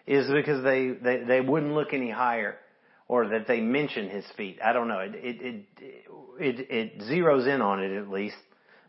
is 0.08 0.30
because 0.32 0.64
they, 0.64 0.92
they, 0.92 1.24
they 1.24 1.42
wouldn't 1.42 1.74
look 1.74 1.94
any 1.94 2.10
higher 2.10 2.56
or 3.08 3.30
that 3.30 3.48
they 3.48 3.62
mention 3.62 4.10
his 4.10 4.26
feet. 4.36 4.60
I 4.64 4.74
don't 4.74 4.88
know. 4.88 5.00
It, 5.00 5.16
it, 5.16 5.42
it, 5.46 5.66
it, 6.40 6.72
it 6.72 7.00
zeroes 7.02 7.48
in 7.48 7.62
on 7.62 7.84
it 7.84 7.96
at 7.96 8.10
least. 8.10 8.36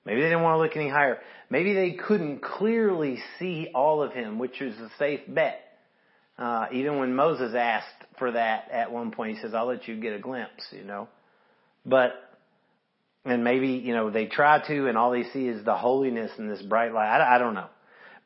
Maybe 0.07 0.21
they 0.21 0.29
didn't 0.29 0.43
want 0.43 0.55
to 0.55 0.63
look 0.63 0.77
any 0.77 0.89
higher. 0.89 1.19
Maybe 1.51 1.75
they 1.75 1.93
couldn't 1.93 2.41
clearly 2.41 3.19
see 3.39 3.69
all 3.75 4.03
of 4.03 4.13
him, 4.13 4.39
which 4.39 4.63
is 4.63 4.79
a 4.79 4.89
safe 4.99 5.21
bet. 5.27 5.61
Uh, 6.39 6.67
even 6.73 6.99
when 6.99 7.15
Moses 7.15 7.55
asked 7.57 8.05
for 8.19 8.33
that 8.33 8.71
at 8.71 8.93
one 8.93 9.11
point, 9.11 9.37
he 9.37 9.43
says, 9.43 9.53
I'll 9.53 9.67
let 9.67 9.89
you 9.89 10.01
get 10.01 10.13
a 10.13 10.19
glimpse, 10.21 10.65
you 10.71 10.85
know. 10.85 11.09
But, 11.85 12.13
and 13.25 13.43
maybe, 13.43 13.69
you 13.69 13.95
know, 13.95 14.11
they 14.11 14.27
try 14.27 14.65
to 14.67 14.89
and 14.89 14.97
all 14.97 15.11
they 15.11 15.25
see 15.33 15.49
is 15.49 15.65
the 15.65 15.77
holiness 15.77 16.31
and 16.39 16.49
this 16.49 16.63
bright 16.63 16.93
light. 16.93 17.09
I, 17.09 17.37
I 17.37 17.39
don't 17.39 17.55
know. 17.55 17.69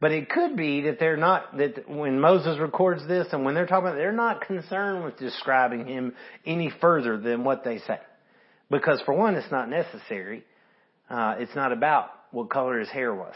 But 0.01 0.12
it 0.12 0.29
could 0.29 0.57
be 0.57 0.83
that 0.83 0.99
they're 0.99 1.16
not, 1.16 1.57
that 1.59 1.88
when 1.88 2.21
Moses 2.21 2.59
records 2.59 3.07
this 3.07 3.29
and 3.33 3.45
when 3.45 3.55
they're 3.55 3.66
talking 3.66 3.88
about, 3.88 3.97
they're 3.97 4.12
not 4.12 4.47
concerned 4.47 5.05
with 5.05 5.19
describing 5.19 5.87
him 5.87 6.14
any 6.45 6.73
further 6.81 7.19
than 7.19 7.45
what 7.45 7.64
they 7.64 7.79
say. 7.79 8.01
Because 8.71 9.01
for 9.05 9.14
one, 9.14 9.35
it's 9.35 9.51
not 9.51 9.69
necessary. 9.69 10.45
Uh, 11.11 11.35
it's 11.38 11.55
not 11.55 11.73
about 11.73 12.11
what 12.31 12.49
color 12.49 12.79
his 12.79 12.88
hair 12.88 13.12
was. 13.12 13.35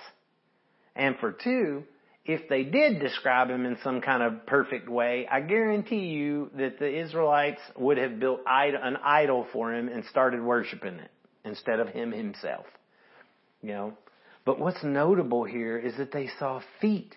And 0.94 1.16
for 1.18 1.32
two, 1.32 1.82
if 2.24 2.48
they 2.48 2.62
did 2.64 3.00
describe 3.00 3.50
him 3.50 3.66
in 3.66 3.76
some 3.82 4.00
kind 4.00 4.22
of 4.22 4.46
perfect 4.46 4.88
way, 4.88 5.26
I 5.30 5.40
guarantee 5.40 6.06
you 6.06 6.50
that 6.56 6.78
the 6.78 7.02
Israelites 7.02 7.60
would 7.76 7.98
have 7.98 8.18
built 8.18 8.40
an 8.46 8.96
idol 9.04 9.46
for 9.52 9.74
him 9.74 9.88
and 9.88 10.04
started 10.06 10.40
worshiping 10.40 10.94
it 10.94 11.10
instead 11.44 11.80
of 11.80 11.88
him 11.88 12.12
himself. 12.12 12.64
You 13.60 13.72
know, 13.72 13.92
but 14.44 14.58
what's 14.58 14.82
notable 14.82 15.44
here 15.44 15.76
is 15.76 15.96
that 15.96 16.12
they 16.12 16.30
saw 16.38 16.60
feet. 16.80 17.14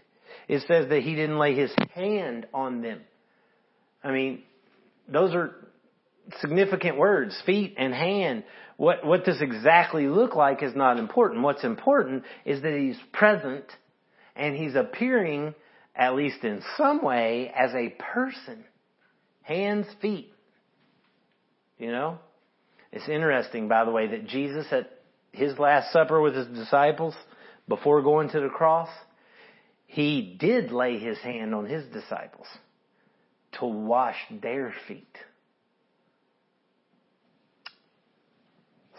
It 0.47 0.63
says 0.67 0.89
that 0.89 1.03
he 1.03 1.15
didn't 1.15 1.39
lay 1.39 1.55
his 1.55 1.71
hand 1.93 2.47
on 2.53 2.81
them. 2.81 3.01
I 4.03 4.11
mean, 4.11 4.43
those 5.07 5.33
are 5.35 5.55
significant 6.41 6.97
words, 6.97 7.41
feet 7.45 7.75
and 7.77 7.93
hand. 7.93 8.43
What, 8.77 9.05
what 9.05 9.25
this 9.25 9.41
exactly 9.41 10.07
look 10.07 10.35
like 10.35 10.61
is 10.61 10.75
not 10.75 10.99
important. 10.99 11.41
What's 11.41 11.63
important 11.63 12.23
is 12.45 12.61
that 12.61 12.73
he's 12.73 12.99
present 13.11 13.65
and 14.35 14.55
he's 14.55 14.75
appearing, 14.75 15.55
at 15.95 16.15
least 16.15 16.43
in 16.43 16.61
some 16.77 17.03
way, 17.03 17.51
as 17.55 17.73
a 17.73 17.89
person. 18.13 18.63
Hands, 19.41 19.87
feet. 19.99 20.31
You 21.79 21.91
know? 21.91 22.19
It's 22.91 23.09
interesting, 23.09 23.67
by 23.67 23.83
the 23.83 23.91
way, 23.91 24.07
that 24.07 24.27
Jesus 24.27 24.67
at 24.71 24.91
his 25.31 25.57
Last 25.57 25.91
Supper 25.91 26.21
with 26.21 26.35
his 26.35 26.47
disciples 26.47 27.15
before 27.67 28.01
going 28.01 28.29
to 28.29 28.39
the 28.39 28.49
cross, 28.49 28.89
he 29.87 30.37
did 30.39 30.71
lay 30.71 30.99
his 30.99 31.17
hand 31.19 31.53
on 31.53 31.65
his 31.65 31.83
disciples 31.91 32.47
to 33.53 33.65
wash 33.65 34.17
their 34.41 34.73
feet. 34.87 35.17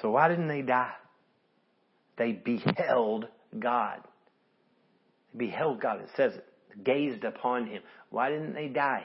So 0.01 0.11
why 0.11 0.29
didn't 0.29 0.49
they 0.49 0.63
die? 0.63 0.93
They 2.17 2.33
beheld 2.33 3.29
God. 3.59 4.01
They 5.35 5.47
beheld 5.47 5.81
God. 5.81 6.01
It 6.01 6.11
says 6.17 6.35
it. 6.35 6.45
Gazed 6.85 7.25
upon 7.25 7.67
him. 7.67 7.83
Why 8.11 8.31
didn't 8.31 8.55
they 8.55 8.69
die? 8.69 9.05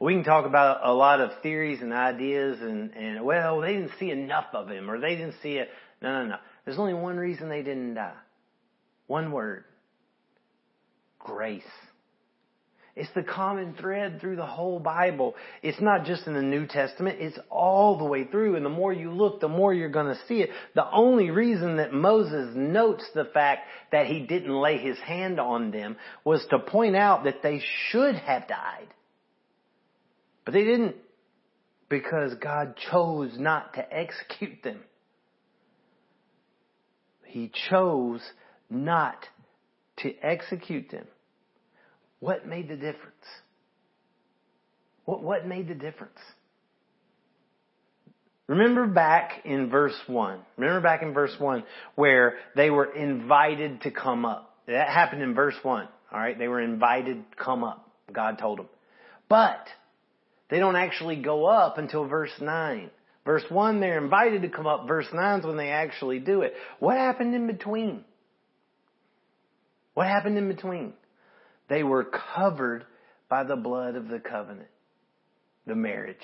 we 0.00 0.14
can 0.14 0.24
talk 0.24 0.46
about 0.46 0.80
a 0.84 0.92
lot 0.92 1.20
of 1.20 1.30
theories 1.42 1.80
and 1.80 1.92
ideas 1.92 2.58
and, 2.60 2.94
and 2.94 3.24
well, 3.24 3.60
they 3.60 3.72
didn't 3.72 3.92
see 3.98 4.10
enough 4.10 4.46
of 4.52 4.68
him 4.68 4.90
or 4.90 5.00
they 5.00 5.16
didn't 5.16 5.36
see 5.42 5.54
it. 5.54 5.68
No, 6.02 6.22
no, 6.22 6.28
no. 6.30 6.36
There's 6.64 6.78
only 6.78 6.94
one 6.94 7.16
reason 7.16 7.48
they 7.48 7.62
didn't 7.62 7.94
die. 7.94 8.12
One 9.06 9.32
word. 9.32 9.64
Grace. 11.18 11.62
It's 12.96 13.10
the 13.14 13.22
common 13.22 13.74
thread 13.74 14.22
through 14.22 14.36
the 14.36 14.46
whole 14.46 14.80
Bible. 14.80 15.34
It's 15.62 15.80
not 15.82 16.06
just 16.06 16.26
in 16.26 16.32
the 16.32 16.40
New 16.40 16.66
Testament, 16.66 17.18
it's 17.20 17.38
all 17.50 17.98
the 17.98 18.06
way 18.06 18.24
through. 18.24 18.56
And 18.56 18.64
the 18.64 18.70
more 18.70 18.90
you 18.90 19.10
look, 19.10 19.40
the 19.40 19.48
more 19.48 19.74
you're 19.74 19.90
going 19.90 20.06
to 20.06 20.18
see 20.26 20.40
it. 20.40 20.48
The 20.74 20.90
only 20.90 21.30
reason 21.30 21.76
that 21.76 21.92
Moses 21.92 22.52
notes 22.56 23.04
the 23.14 23.26
fact 23.26 23.68
that 23.92 24.06
he 24.06 24.20
didn't 24.20 24.50
lay 24.50 24.78
his 24.78 24.98
hand 24.98 25.38
on 25.38 25.70
them 25.70 25.96
was 26.24 26.44
to 26.48 26.58
point 26.58 26.96
out 26.96 27.24
that 27.24 27.42
they 27.42 27.60
should 27.90 28.14
have 28.14 28.48
died. 28.48 28.88
But 30.46 30.54
they 30.54 30.64
didn't 30.64 30.96
because 31.90 32.32
God 32.42 32.76
chose 32.90 33.32
not 33.36 33.74
to 33.74 33.94
execute 33.94 34.62
them. 34.62 34.80
He 37.26 37.52
chose 37.68 38.22
not 38.70 39.18
to 39.98 40.14
execute 40.22 40.90
them. 40.90 41.04
What 42.26 42.44
made 42.44 42.66
the 42.66 42.74
difference? 42.74 43.24
What, 45.04 45.22
what 45.22 45.46
made 45.46 45.68
the 45.68 45.76
difference? 45.76 46.18
Remember 48.48 48.88
back 48.88 49.42
in 49.44 49.70
verse 49.70 49.94
1. 50.08 50.40
Remember 50.56 50.80
back 50.80 51.02
in 51.02 51.14
verse 51.14 51.30
1 51.38 51.62
where 51.94 52.34
they 52.56 52.68
were 52.68 52.92
invited 52.92 53.82
to 53.82 53.92
come 53.92 54.24
up. 54.24 54.56
That 54.66 54.88
happened 54.88 55.22
in 55.22 55.34
verse 55.34 55.54
1. 55.62 55.86
Alright, 56.12 56.36
they 56.36 56.48
were 56.48 56.60
invited 56.60 57.30
to 57.30 57.36
come 57.36 57.62
up. 57.62 57.88
God 58.12 58.40
told 58.40 58.58
them. 58.58 58.68
But 59.28 59.64
they 60.50 60.58
don't 60.58 60.74
actually 60.74 61.22
go 61.22 61.46
up 61.46 61.78
until 61.78 62.08
verse 62.08 62.34
9. 62.40 62.90
Verse 63.24 63.44
1, 63.48 63.78
they're 63.78 64.02
invited 64.02 64.42
to 64.42 64.48
come 64.48 64.66
up. 64.66 64.88
Verse 64.88 65.06
9 65.12 65.38
is 65.38 65.46
when 65.46 65.56
they 65.56 65.70
actually 65.70 66.18
do 66.18 66.42
it. 66.42 66.54
What 66.80 66.96
happened 66.96 67.36
in 67.36 67.46
between? 67.46 68.04
What 69.94 70.08
happened 70.08 70.36
in 70.36 70.48
between? 70.48 70.92
They 71.68 71.82
were 71.82 72.04
covered 72.34 72.84
by 73.28 73.44
the 73.44 73.56
blood 73.56 73.96
of 73.96 74.08
the 74.08 74.20
covenant, 74.20 74.68
the 75.66 75.74
marriage. 75.74 76.16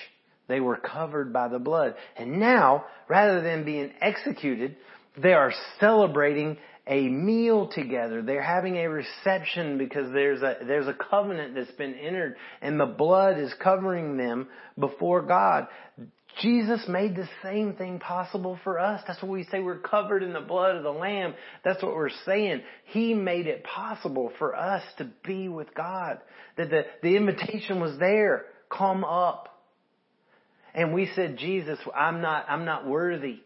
They 0.49 0.61
were 0.61 0.77
covered 0.77 1.33
by 1.33 1.49
the 1.49 1.59
blood. 1.59 1.95
And 2.17 2.39
now, 2.39 2.85
rather 3.09 3.41
than 3.41 3.65
being 3.65 3.93
executed, 4.01 4.77
they 5.17 5.33
are 5.33 5.53
celebrating 5.81 6.59
a 6.87 7.09
meal 7.09 7.69
together. 7.69 8.23
They're 8.23 8.43
having 8.43 8.77
a 8.77 8.89
reception 8.89 9.79
because 9.79 10.13
there's 10.13 10.43
a, 10.43 10.57
there's 10.67 10.89
a 10.89 10.95
covenant 10.95 11.55
that's 11.55 11.71
been 11.73 11.95
entered 11.95 12.37
and 12.61 12.79
the 12.79 12.87
blood 12.87 13.39
is 13.39 13.55
covering 13.63 14.17
them 14.17 14.49
before 14.79 15.23
God. 15.23 15.69
Jesus 16.41 16.81
made 16.89 17.15
the 17.15 17.29
same 17.43 17.75
thing 17.75 17.99
possible 17.99 18.59
for 18.65 18.79
us. 18.79 19.03
That's 19.07 19.23
what 19.23 19.31
we 19.31 19.45
say 19.45 19.61
we're 19.61 19.79
covered 19.79 20.23
in 20.23 20.33
the 20.33 20.41
blood 20.41 20.77
of 20.77 20.83
the 20.83 20.91
Lamb. 20.91 21.35
That's 21.65 21.83
what 21.83 21.95
we're 21.95 22.11
saying. 22.25 22.63
He 22.87 23.13
made 23.13 23.47
it 23.47 23.65
possible 23.65 24.33
for 24.39 24.57
us 24.57 24.83
to 24.99 25.11
be 25.25 25.49
with 25.49 25.75
God. 25.75 26.21
That 26.57 26.71
the, 26.71 26.85
the 27.03 27.17
invitation 27.17 27.81
was 27.81 27.99
there. 27.99 28.47
Come 28.71 29.05
up. 29.05 29.49
And 30.75 30.95
we 30.95 31.11
said, 31.15 31.37
Jesus, 31.37 31.79
I'm 31.95 32.23
not, 32.23 32.47
I'm 32.49 32.65
not 32.65 32.87
worthy. 32.87 33.41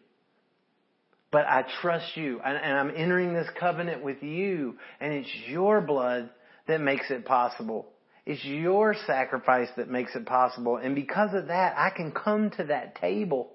But 1.33 1.47
I 1.47 1.65
trust 1.83 2.17
you. 2.17 2.41
And, 2.45 2.57
and 2.57 2.79
I'm 2.79 2.97
entering 2.97 3.35
this 3.35 3.49
covenant 3.59 4.05
with 4.05 4.23
you. 4.23 4.77
And 5.01 5.13
it's 5.13 5.29
your 5.49 5.81
blood 5.81 6.31
that 6.69 6.81
makes 6.81 7.11
it 7.11 7.25
possible. 7.25 7.89
It's 8.27 8.45
your 8.45 8.97
sacrifice 9.07 9.69
that 9.77 9.89
makes 9.89 10.17
it 10.17 10.27
possible. 10.27 10.77
And 10.77 10.97
because 10.97 11.33
of 11.33 11.47
that, 11.47 11.79
I 11.79 11.91
can 11.91 12.11
come 12.11 12.51
to 12.57 12.65
that 12.65 12.97
table 12.97 13.53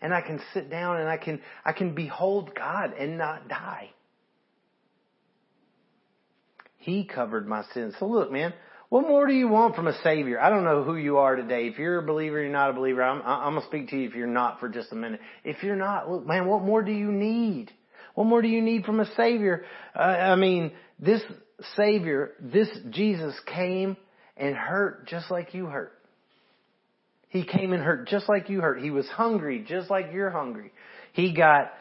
and 0.00 0.14
I 0.14 0.22
can 0.22 0.40
sit 0.54 0.70
down 0.70 0.98
and 0.98 1.08
I 1.08 1.18
can, 1.18 1.40
I 1.62 1.72
can 1.72 1.94
behold 1.94 2.54
God 2.54 2.94
and 2.98 3.18
not 3.18 3.48
die. 3.48 3.90
He 6.78 7.04
covered 7.04 7.46
my 7.46 7.64
sins. 7.74 7.94
So 7.98 8.06
look, 8.06 8.32
man, 8.32 8.54
what 8.88 9.06
more 9.06 9.26
do 9.26 9.34
you 9.34 9.48
want 9.48 9.76
from 9.76 9.88
a 9.88 10.02
Savior? 10.02 10.40
I 10.40 10.48
don't 10.48 10.64
know 10.64 10.84
who 10.84 10.96
you 10.96 11.18
are 11.18 11.36
today. 11.36 11.66
If 11.66 11.78
you're 11.78 11.98
a 11.98 12.06
believer, 12.06 12.40
you're 12.40 12.52
not 12.52 12.70
a 12.70 12.74
believer. 12.74 13.02
I'm, 13.02 13.20
I'm 13.22 13.52
going 13.52 13.62
to 13.62 13.68
speak 13.68 13.88
to 13.90 13.96
you 13.96 14.08
if 14.08 14.14
you're 14.14 14.26
not 14.26 14.60
for 14.60 14.70
just 14.70 14.92
a 14.92 14.94
minute. 14.94 15.20
If 15.44 15.62
you're 15.62 15.76
not, 15.76 16.10
look, 16.10 16.26
man, 16.26 16.46
what 16.46 16.62
more 16.62 16.82
do 16.82 16.92
you 16.92 17.12
need? 17.12 17.70
What 18.14 18.24
more 18.24 18.40
do 18.40 18.48
you 18.48 18.62
need 18.62 18.84
from 18.84 19.00
a 19.00 19.06
Savior? 19.16 19.64
Uh, 19.94 20.02
I 20.02 20.36
mean, 20.36 20.72
this 20.98 21.22
Savior, 21.76 22.32
this 22.40 22.68
Jesus 22.90 23.34
came 23.46 23.96
and 24.36 24.54
hurt 24.54 25.06
just 25.06 25.30
like 25.30 25.54
you 25.54 25.66
hurt. 25.66 25.92
He 27.28 27.44
came 27.44 27.72
and 27.72 27.82
hurt 27.82 28.06
just 28.08 28.28
like 28.28 28.48
you 28.48 28.60
hurt. 28.60 28.80
He 28.80 28.90
was 28.90 29.08
hungry 29.08 29.64
just 29.66 29.90
like 29.90 30.10
you're 30.12 30.30
hungry. 30.30 30.72
He 31.12 31.34
got 31.34 31.72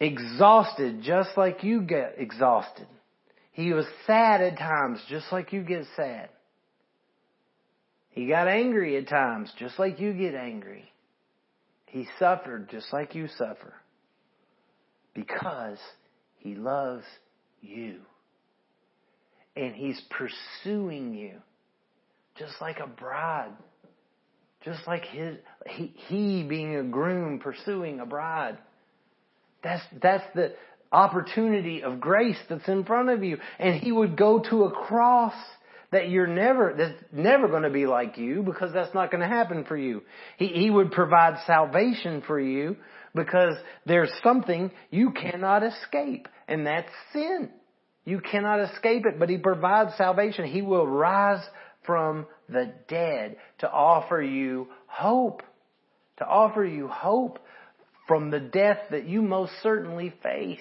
exhausted 0.00 1.02
just 1.02 1.30
like 1.36 1.64
you 1.64 1.82
get 1.82 2.16
exhausted. 2.18 2.86
He 3.52 3.72
was 3.72 3.86
sad 4.06 4.40
at 4.40 4.58
times 4.58 5.00
just 5.08 5.26
like 5.32 5.52
you 5.52 5.62
get 5.62 5.84
sad. 5.96 6.28
He 8.10 8.26
got 8.26 8.48
angry 8.48 8.96
at 8.96 9.08
times 9.08 9.52
just 9.58 9.78
like 9.78 10.00
you 10.00 10.12
get 10.12 10.34
angry. 10.34 10.92
He 11.86 12.06
suffered 12.18 12.68
just 12.70 12.92
like 12.92 13.14
you 13.14 13.28
suffer. 13.36 13.74
Because 15.14 15.78
he 16.38 16.54
loves 16.54 17.04
you. 17.60 17.96
And 19.56 19.74
he's 19.74 20.00
pursuing 20.10 21.14
you 21.14 21.32
just 22.38 22.54
like 22.60 22.78
a 22.80 22.86
bride. 22.86 23.52
Just 24.64 24.86
like 24.86 25.04
his, 25.04 25.36
he, 25.66 25.94
he 26.08 26.42
being 26.42 26.76
a 26.76 26.82
groom 26.82 27.38
pursuing 27.38 28.00
a 28.00 28.06
bride. 28.06 28.58
That's, 29.62 29.82
that's 30.02 30.24
the 30.34 30.54
opportunity 30.90 31.82
of 31.82 32.00
grace 32.00 32.38
that's 32.48 32.66
in 32.68 32.84
front 32.84 33.10
of 33.10 33.22
you. 33.22 33.38
And 33.58 33.74
he 33.76 33.92
would 33.92 34.16
go 34.16 34.40
to 34.50 34.64
a 34.64 34.70
cross 34.70 35.34
that 35.90 36.10
you're 36.10 36.26
never, 36.26 36.74
that's 36.76 37.02
never 37.12 37.48
going 37.48 37.62
to 37.62 37.70
be 37.70 37.86
like 37.86 38.18
you 38.18 38.42
because 38.42 38.72
that's 38.72 38.94
not 38.94 39.10
going 39.10 39.22
to 39.22 39.28
happen 39.28 39.64
for 39.64 39.76
you. 39.76 40.02
He, 40.36 40.48
he 40.48 40.70
would 40.70 40.92
provide 40.92 41.38
salvation 41.46 42.22
for 42.26 42.38
you 42.38 42.76
because 43.14 43.54
there's 43.86 44.12
something 44.22 44.70
you 44.90 45.12
cannot 45.12 45.62
escape 45.62 46.28
and 46.46 46.66
that's 46.66 46.90
sin. 47.12 47.50
You 48.04 48.20
cannot 48.20 48.60
escape 48.60 49.04
it, 49.06 49.18
but 49.18 49.28
he 49.28 49.38
provides 49.38 49.94
salvation. 49.96 50.46
He 50.46 50.62
will 50.62 50.86
rise 50.86 51.44
from 51.88 52.26
the 52.50 52.70
dead 52.86 53.38
to 53.60 53.70
offer 53.70 54.20
you 54.20 54.68
hope. 54.88 55.42
To 56.18 56.26
offer 56.26 56.62
you 56.62 56.86
hope 56.86 57.38
from 58.06 58.30
the 58.30 58.40
death 58.40 58.78
that 58.90 59.06
you 59.06 59.22
most 59.22 59.52
certainly 59.62 60.12
face. 60.22 60.60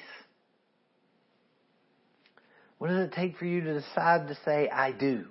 What 2.77 2.87
does 2.87 3.07
it 3.07 3.11
take 3.11 3.37
for 3.37 3.43
you 3.43 3.59
to 3.59 3.73
decide 3.73 4.29
to 4.29 4.37
say, 4.45 4.69
I 4.69 4.93
do? 4.93 5.25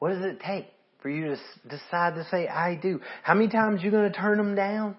What 0.00 0.10
does 0.10 0.22
it 0.22 0.40
take 0.40 0.66
for 1.00 1.08
you 1.08 1.28
to 1.28 1.36
decide 1.66 2.16
to 2.16 2.26
say, 2.30 2.48
I 2.48 2.74
do? 2.74 3.00
How 3.22 3.32
many 3.32 3.48
times 3.48 3.80
are 3.80 3.84
you 3.86 3.90
going 3.90 4.12
to 4.12 4.18
turn 4.18 4.36
them 4.36 4.54
down? 4.54 4.96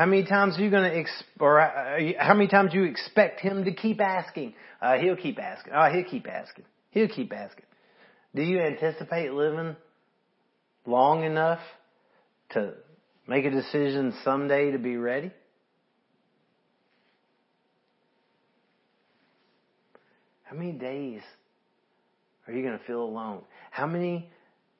How 0.00 0.06
many 0.06 0.24
times 0.24 0.56
are 0.56 0.62
you 0.62 0.70
going 0.70 0.90
to, 0.90 0.96
ex- 0.96 1.24
or 1.38 1.60
uh, 1.60 1.98
how 2.18 2.32
many 2.32 2.48
times 2.48 2.72
do 2.72 2.78
you 2.78 2.84
expect 2.84 3.38
him 3.38 3.66
to 3.66 3.74
keep 3.74 4.00
asking? 4.00 4.54
Uh, 4.80 4.96
he'll 4.96 5.14
keep 5.14 5.38
asking. 5.38 5.74
Oh, 5.76 5.90
he'll 5.92 6.08
keep 6.10 6.26
asking. 6.26 6.64
He'll 6.90 7.08
keep 7.08 7.30
asking. 7.34 7.66
Do 8.34 8.40
you 8.40 8.60
anticipate 8.60 9.30
living 9.30 9.76
long 10.86 11.24
enough 11.24 11.58
to 12.52 12.72
make 13.28 13.44
a 13.44 13.50
decision 13.50 14.14
someday 14.24 14.70
to 14.70 14.78
be 14.78 14.96
ready? 14.96 15.32
How 20.44 20.56
many 20.56 20.72
days 20.72 21.20
are 22.46 22.54
you 22.54 22.62
going 22.62 22.78
to 22.78 22.84
feel 22.86 23.02
alone? 23.02 23.42
How 23.70 23.86
many 23.86 24.30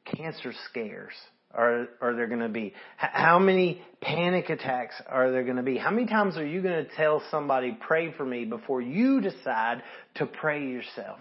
cancer 0.06 0.54
scares 0.70 1.12
are, 1.54 1.88
are 2.01 2.14
there 2.14 2.26
going 2.26 2.40
to 2.40 2.48
be? 2.48 2.74
How 2.96 3.38
many 3.38 3.82
panic 4.01 4.51
attacks 4.51 4.94
are 5.09 5.30
there 5.30 5.44
going 5.44 5.57
to 5.57 5.62
be? 5.62 5.76
How 5.76 5.90
many 5.90 6.07
times 6.07 6.36
are 6.36 6.46
you 6.46 6.62
going 6.62 6.84
to 6.84 6.94
tell 6.94 7.22
somebody, 7.30 7.76
pray 7.80 8.12
for 8.12 8.24
me 8.24 8.44
before 8.44 8.80
you 8.80 9.20
decide 9.20 9.82
to 10.16 10.26
pray 10.26 10.66
yourself? 10.66 11.18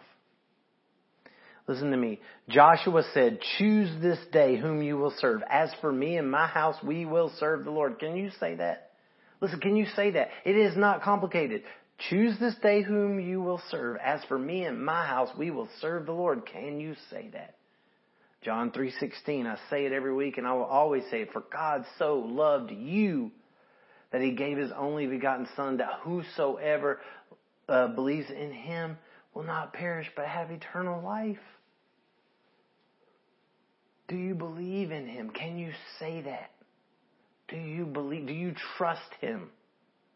Listen 1.67 1.91
to 1.91 1.97
me. 1.97 2.19
Joshua 2.47 3.03
said, 3.13 3.39
choose 3.57 3.89
this 4.01 4.17
day 4.32 4.57
whom 4.57 4.82
you 4.82 4.97
will 4.97 5.13
serve. 5.19 5.41
As 5.47 5.69
for 5.82 5.91
me 5.91 6.17
and 6.17 6.30
my 6.30 6.47
house, 6.47 6.75
we 6.84 7.05
will 7.05 7.32
serve 7.39 7.63
the 7.63 7.71
Lord. 7.71 7.99
Can 7.99 8.15
you 8.15 8.32
say 8.39 8.55
that? 8.55 8.89
Listen, 9.39 9.59
can 9.59 9.75
you 9.75 9.86
say 9.95 10.11
that? 10.11 10.30
It 10.45 10.55
is 10.55 10.75
not 10.75 11.03
complicated. 11.03 11.61
Choose 12.09 12.39
this 12.39 12.55
day 12.63 12.82
whom 12.82 13.19
you 13.19 13.41
will 13.41 13.61
serve. 13.69 13.97
As 13.97 14.21
for 14.27 14.39
me 14.39 14.63
and 14.63 14.84
my 14.84 15.05
house, 15.05 15.30
we 15.38 15.51
will 15.51 15.69
serve 15.80 16.05
the 16.05 16.11
Lord. 16.11 16.45
Can 16.51 16.80
you 16.80 16.95
say 17.11 17.30
that? 17.34 17.55
John 18.41 18.71
3:16. 18.71 19.45
I 19.45 19.57
say 19.69 19.85
it 19.85 19.91
every 19.91 20.13
week 20.13 20.37
and 20.37 20.47
I 20.47 20.53
will 20.53 20.63
always 20.63 21.03
say 21.11 21.21
it. 21.21 21.31
For 21.33 21.43
God 21.51 21.85
so 21.97 22.19
loved 22.19 22.71
you 22.71 23.31
that 24.11 24.21
he 24.21 24.31
gave 24.31 24.57
his 24.57 24.71
only 24.71 25.07
begotten 25.07 25.47
son 25.55 25.77
that 25.77 25.99
whosoever 26.01 26.99
uh, 27.67 27.87
believes 27.89 28.29
in 28.29 28.51
him 28.51 28.97
will 29.33 29.43
not 29.43 29.73
perish 29.73 30.09
but 30.15 30.25
have 30.25 30.51
eternal 30.51 31.01
life. 31.03 31.37
Do 34.07 34.15
you 34.15 34.33
believe 34.33 34.91
in 34.91 35.05
him? 35.05 35.29
Can 35.29 35.57
you 35.57 35.71
say 35.99 36.21
that? 36.21 36.49
Do 37.47 37.57
you 37.57 37.85
believe, 37.85 38.27
do 38.27 38.33
you 38.33 38.55
trust 38.77 39.13
him? 39.21 39.49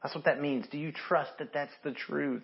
That's 0.02 0.16
what 0.16 0.26
that 0.26 0.42
means. 0.42 0.66
Do 0.72 0.78
you 0.78 0.92
trust 0.92 1.32
that 1.40 1.54
that's 1.54 1.74
the 1.84 1.92
truth? 1.92 2.44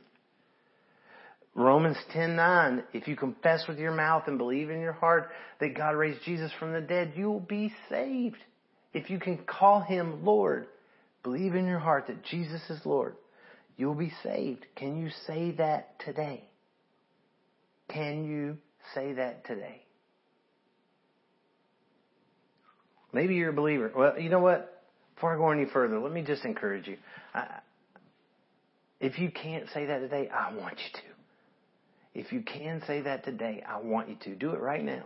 Romans 1.55 1.97
10:9, 2.13 2.83
if 2.93 3.07
you 3.07 3.15
confess 3.15 3.67
with 3.67 3.79
your 3.79 3.91
mouth 3.91 4.27
and 4.27 4.37
believe 4.37 4.69
in 4.69 4.79
your 4.79 4.93
heart 4.93 5.31
that 5.59 5.75
God 5.75 5.95
raised 5.95 6.23
Jesus 6.23 6.51
from 6.59 6.73
the 6.73 6.81
dead, 6.81 7.13
you 7.15 7.29
will 7.29 7.39
be 7.39 7.73
saved. 7.89 8.37
If 8.93 9.09
you 9.09 9.19
can 9.19 9.37
call 9.45 9.81
him 9.81 10.23
Lord, 10.23 10.67
believe 11.23 11.55
in 11.55 11.65
your 11.65 11.79
heart 11.79 12.07
that 12.07 12.23
Jesus 12.23 12.61
is 12.69 12.85
Lord, 12.85 13.15
you'll 13.77 13.95
be 13.95 14.11
saved. 14.23 14.65
Can 14.75 14.97
you 14.97 15.09
say 15.27 15.51
that 15.51 15.99
today? 15.99 16.43
Can 17.89 18.23
you 18.25 18.57
say 18.93 19.13
that 19.13 19.45
today? 19.45 19.83
Maybe 23.11 23.35
you're 23.35 23.49
a 23.49 23.53
believer. 23.53 23.91
Well, 23.95 24.19
you 24.19 24.29
know 24.29 24.39
what? 24.39 24.83
Before 25.15 25.33
I 25.33 25.37
go 25.37 25.49
any 25.49 25.65
further, 25.65 25.99
let 25.99 26.11
me 26.11 26.21
just 26.21 26.45
encourage 26.45 26.87
you. 26.87 26.97
I, 27.33 27.59
if 28.99 29.17
you 29.17 29.31
can't 29.31 29.65
say 29.73 29.87
that 29.87 29.99
today, 29.99 30.29
I 30.29 30.53
want 30.55 30.77
you 30.77 31.01
to. 31.01 31.08
If 32.13 32.31
you 32.31 32.41
can 32.41 32.81
say 32.87 33.01
that 33.01 33.23
today, 33.23 33.63
I 33.67 33.79
want 33.79 34.09
you 34.09 34.15
to. 34.23 34.35
Do 34.35 34.51
it 34.51 34.59
right 34.59 34.83
now. 34.83 35.03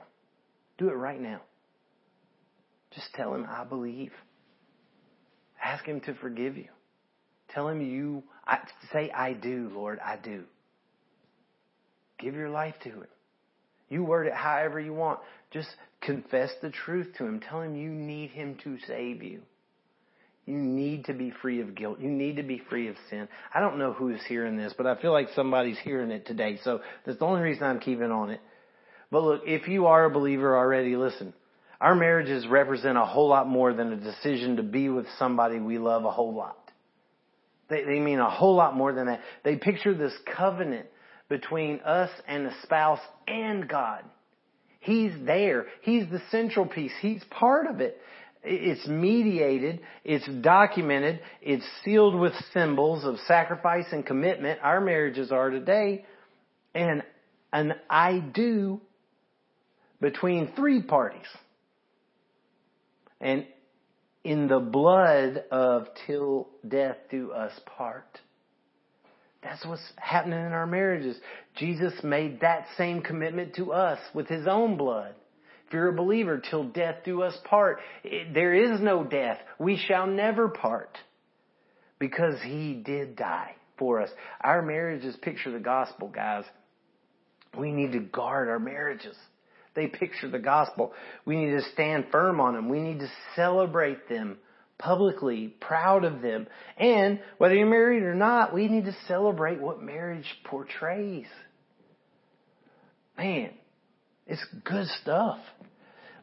Do 0.77 0.89
it 0.89 0.93
right 0.93 1.19
now. 1.19 1.41
Just 2.95 3.13
tell 3.13 3.33
him, 3.33 3.45
I 3.49 3.63
believe. 3.63 4.11
Ask 5.63 5.85
him 5.85 6.01
to 6.01 6.13
forgive 6.15 6.57
you. 6.57 6.69
Tell 7.49 7.67
him 7.67 7.81
you, 7.81 8.23
I, 8.47 8.59
say, 8.91 9.11
I 9.11 9.33
do, 9.33 9.69
Lord, 9.73 9.99
I 9.99 10.17
do. 10.17 10.43
Give 12.19 12.35
your 12.35 12.49
life 12.49 12.75
to 12.83 12.89
him. 12.89 13.05
You 13.89 14.03
word 14.03 14.27
it 14.27 14.33
however 14.33 14.79
you 14.79 14.93
want. 14.93 15.19
Just 15.51 15.69
confess 16.01 16.51
the 16.61 16.71
truth 16.71 17.07
to 17.17 17.25
him. 17.25 17.41
Tell 17.41 17.61
him 17.61 17.75
you 17.75 17.89
need 17.89 18.31
him 18.31 18.57
to 18.63 18.77
save 18.87 19.21
you. 19.21 19.41
You 20.45 20.57
need 20.57 21.05
to 21.05 21.13
be 21.13 21.31
free 21.41 21.61
of 21.61 21.73
guilt. 21.73 21.99
You 22.01 22.09
need 22.09 22.35
to 22.35 22.43
be 22.43 22.61
free 22.69 22.89
of 22.89 22.95
sin. 23.09 23.29
I 23.53 23.61
don't 23.61 23.77
know 23.77 23.93
who 23.93 24.09
is 24.09 24.21
hearing 24.27 24.57
this, 24.57 24.73
but 24.77 24.85
I 24.85 25.01
feel 25.01 25.13
like 25.13 25.29
somebody's 25.35 25.79
hearing 25.79 26.11
it 26.11 26.25
today. 26.25 26.59
So 26.63 26.81
that's 27.05 27.17
the 27.17 27.25
only 27.25 27.41
reason 27.41 27.63
I'm 27.63 27.79
keeping 27.79 28.11
on 28.11 28.29
it. 28.29 28.41
But 29.09 29.23
look, 29.23 29.41
if 29.45 29.67
you 29.67 29.85
are 29.87 30.05
a 30.05 30.09
believer 30.09 30.57
already, 30.57 30.97
listen. 30.97 31.33
Our 31.79 31.95
marriages 31.95 32.47
represent 32.47 32.97
a 32.97 33.05
whole 33.05 33.29
lot 33.29 33.47
more 33.47 33.73
than 33.73 33.93
a 33.93 33.97
decision 33.97 34.57
to 34.57 34.63
be 34.63 34.89
with 34.89 35.05
somebody 35.17 35.59
we 35.59 35.77
love 35.77 36.03
a 36.03 36.11
whole 36.11 36.33
lot. 36.33 36.57
They, 37.69 37.83
they 37.83 37.99
mean 37.99 38.19
a 38.19 38.29
whole 38.29 38.55
lot 38.55 38.75
more 38.75 38.93
than 38.93 39.07
that. 39.07 39.21
They 39.43 39.55
picture 39.55 39.93
this 39.93 40.13
covenant 40.35 40.87
between 41.29 41.79
us 41.81 42.09
and 42.27 42.45
the 42.45 42.53
spouse 42.63 42.99
and 43.27 43.67
God. 43.67 44.03
He's 44.79 45.13
there. 45.25 45.67
He's 45.81 46.03
the 46.09 46.21
central 46.29 46.65
piece. 46.65 46.91
He's 47.01 47.23
part 47.29 47.67
of 47.67 47.79
it. 47.79 47.97
It's 48.43 48.85
mediated, 48.87 49.79
it's 50.03 50.27
documented, 50.41 51.21
it's 51.41 51.63
sealed 51.83 52.15
with 52.15 52.33
symbols 52.53 53.05
of 53.05 53.17
sacrifice 53.27 53.85
and 53.91 54.05
commitment. 54.05 54.59
Our 54.61 54.81
marriages 54.81 55.31
are 55.31 55.49
today. 55.49 56.05
And 56.75 57.03
an 57.53 57.73
I 57.89 58.19
do 58.19 58.81
between 60.01 60.51
three 60.55 60.81
parties. 60.81 61.27
And 63.21 63.45
in 64.25 64.47
the 64.47 64.59
blood 64.59 65.45
of 65.51 65.87
till 66.05 66.49
death 66.67 66.97
do 67.09 67.31
us 67.31 67.53
part. 67.77 68.19
That's 69.41 69.65
what's 69.65 69.81
happening 69.97 70.39
in 70.39 70.53
our 70.53 70.65
marriages. 70.65 71.17
Jesus 71.55 71.93
made 72.03 72.41
that 72.41 72.65
same 72.77 73.01
commitment 73.01 73.55
to 73.55 73.73
us 73.73 73.99
with 74.13 74.27
his 74.27 74.47
own 74.47 74.77
blood. 74.77 75.15
You're 75.73 75.89
a 75.89 75.93
believer, 75.93 76.41
till 76.49 76.65
death 76.65 76.97
do 77.03 77.23
us 77.23 77.35
part. 77.45 77.79
There 78.03 78.53
is 78.53 78.79
no 78.79 79.03
death. 79.03 79.39
We 79.59 79.77
shall 79.77 80.07
never 80.07 80.47
part 80.47 80.97
because 81.99 82.35
he 82.43 82.75
did 82.75 83.15
die 83.15 83.55
for 83.79 84.01
us. 84.01 84.09
Our 84.41 84.61
marriages 84.61 85.15
picture 85.21 85.51
the 85.51 85.59
gospel, 85.59 86.09
guys. 86.09 86.45
We 87.57 87.71
need 87.71 87.93
to 87.93 87.99
guard 87.99 88.49
our 88.49 88.59
marriages. 88.59 89.15
They 89.75 89.87
picture 89.87 90.29
the 90.29 90.39
gospel. 90.39 90.93
We 91.25 91.35
need 91.35 91.51
to 91.51 91.63
stand 91.73 92.05
firm 92.11 92.39
on 92.39 92.53
them. 92.53 92.69
We 92.69 92.79
need 92.79 92.99
to 92.99 93.09
celebrate 93.35 94.07
them 94.07 94.37
publicly, 94.77 95.47
proud 95.59 96.03
of 96.03 96.21
them. 96.21 96.47
And 96.77 97.19
whether 97.37 97.55
you're 97.55 97.65
married 97.65 98.03
or 98.03 98.15
not, 98.15 98.53
we 98.53 98.67
need 98.67 98.85
to 98.85 98.95
celebrate 99.07 99.59
what 99.59 99.81
marriage 99.81 100.27
portrays. 100.45 101.25
Man, 103.17 103.51
it's 104.27 104.45
good 104.63 104.87
stuff. 105.01 105.37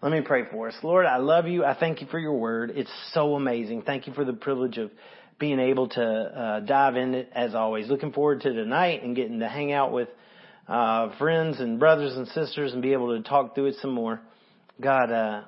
Let 0.02 0.12
me 0.12 0.22
pray 0.22 0.44
for 0.50 0.68
us. 0.68 0.74
Lord, 0.82 1.04
I 1.04 1.18
love 1.18 1.46
you. 1.46 1.64
I 1.64 1.78
thank 1.78 2.00
you 2.00 2.06
for 2.06 2.18
your 2.18 2.38
word. 2.38 2.72
It's 2.74 2.90
so 3.12 3.34
amazing. 3.34 3.82
Thank 3.82 4.06
you 4.06 4.14
for 4.14 4.24
the 4.24 4.32
privilege 4.32 4.78
of 4.78 4.90
being 5.38 5.60
able 5.60 5.88
to 5.88 6.02
uh, 6.02 6.60
dive 6.60 6.96
in 6.96 7.14
it 7.14 7.30
as 7.34 7.54
always. 7.54 7.88
Looking 7.88 8.12
forward 8.12 8.40
to 8.42 8.52
tonight 8.52 9.02
and 9.02 9.14
getting 9.14 9.40
to 9.40 9.48
hang 9.48 9.72
out 9.72 9.92
with 9.92 10.08
uh, 10.68 11.16
friends 11.18 11.60
and 11.60 11.78
brothers 11.78 12.16
and 12.16 12.28
sisters 12.28 12.72
and 12.72 12.80
be 12.80 12.92
able 12.92 13.16
to 13.16 13.28
talk 13.28 13.54
through 13.54 13.66
it 13.66 13.76
some 13.82 13.92
more. 13.92 14.20
God, 14.80 15.10
uh, 15.10 15.42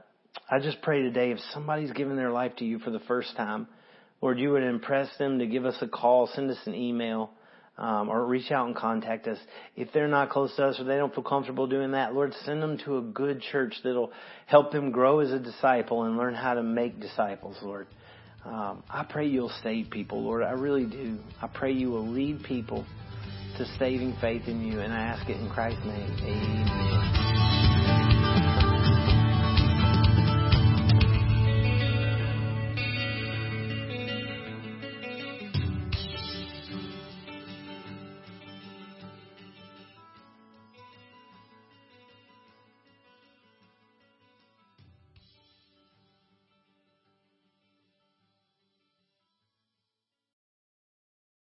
I 0.50 0.58
just 0.60 0.82
pray 0.82 1.02
today 1.02 1.30
if 1.30 1.38
somebody's 1.54 1.92
given 1.92 2.16
their 2.16 2.30
life 2.30 2.56
to 2.56 2.64
you 2.66 2.78
for 2.78 2.90
the 2.90 3.00
first 3.00 3.34
time, 3.36 3.68
Lord, 4.20 4.38
you 4.38 4.50
would 4.52 4.62
impress 4.62 5.08
them 5.18 5.38
to 5.38 5.46
give 5.46 5.64
us 5.64 5.76
a 5.80 5.88
call, 5.88 6.28
send 6.34 6.50
us 6.50 6.58
an 6.66 6.74
email, 6.74 7.30
um, 7.82 8.08
or 8.08 8.24
reach 8.24 8.52
out 8.52 8.66
and 8.68 8.76
contact 8.76 9.26
us. 9.26 9.38
If 9.74 9.88
they're 9.92 10.08
not 10.08 10.30
close 10.30 10.54
to 10.56 10.66
us 10.66 10.78
or 10.78 10.84
they 10.84 10.96
don't 10.96 11.12
feel 11.12 11.24
comfortable 11.24 11.66
doing 11.66 11.90
that, 11.92 12.14
Lord, 12.14 12.32
send 12.44 12.62
them 12.62 12.78
to 12.84 12.98
a 12.98 13.02
good 13.02 13.42
church 13.50 13.74
that'll 13.82 14.12
help 14.46 14.70
them 14.70 14.92
grow 14.92 15.18
as 15.18 15.32
a 15.32 15.40
disciple 15.40 16.04
and 16.04 16.16
learn 16.16 16.34
how 16.34 16.54
to 16.54 16.62
make 16.62 17.00
disciples, 17.00 17.56
Lord. 17.60 17.88
Um, 18.44 18.84
I 18.88 19.04
pray 19.08 19.26
you'll 19.26 19.52
save 19.64 19.90
people, 19.90 20.22
Lord. 20.22 20.44
I 20.44 20.52
really 20.52 20.86
do. 20.86 21.18
I 21.40 21.48
pray 21.48 21.72
you 21.72 21.90
will 21.90 22.08
lead 22.08 22.44
people 22.44 22.86
to 23.58 23.66
saving 23.78 24.16
faith 24.20 24.42
in 24.46 24.64
you, 24.64 24.80
and 24.80 24.92
I 24.92 25.00
ask 25.00 25.28
it 25.28 25.36
in 25.36 25.50
Christ's 25.50 25.84
name. 25.84 26.16
Amen. 26.22 27.31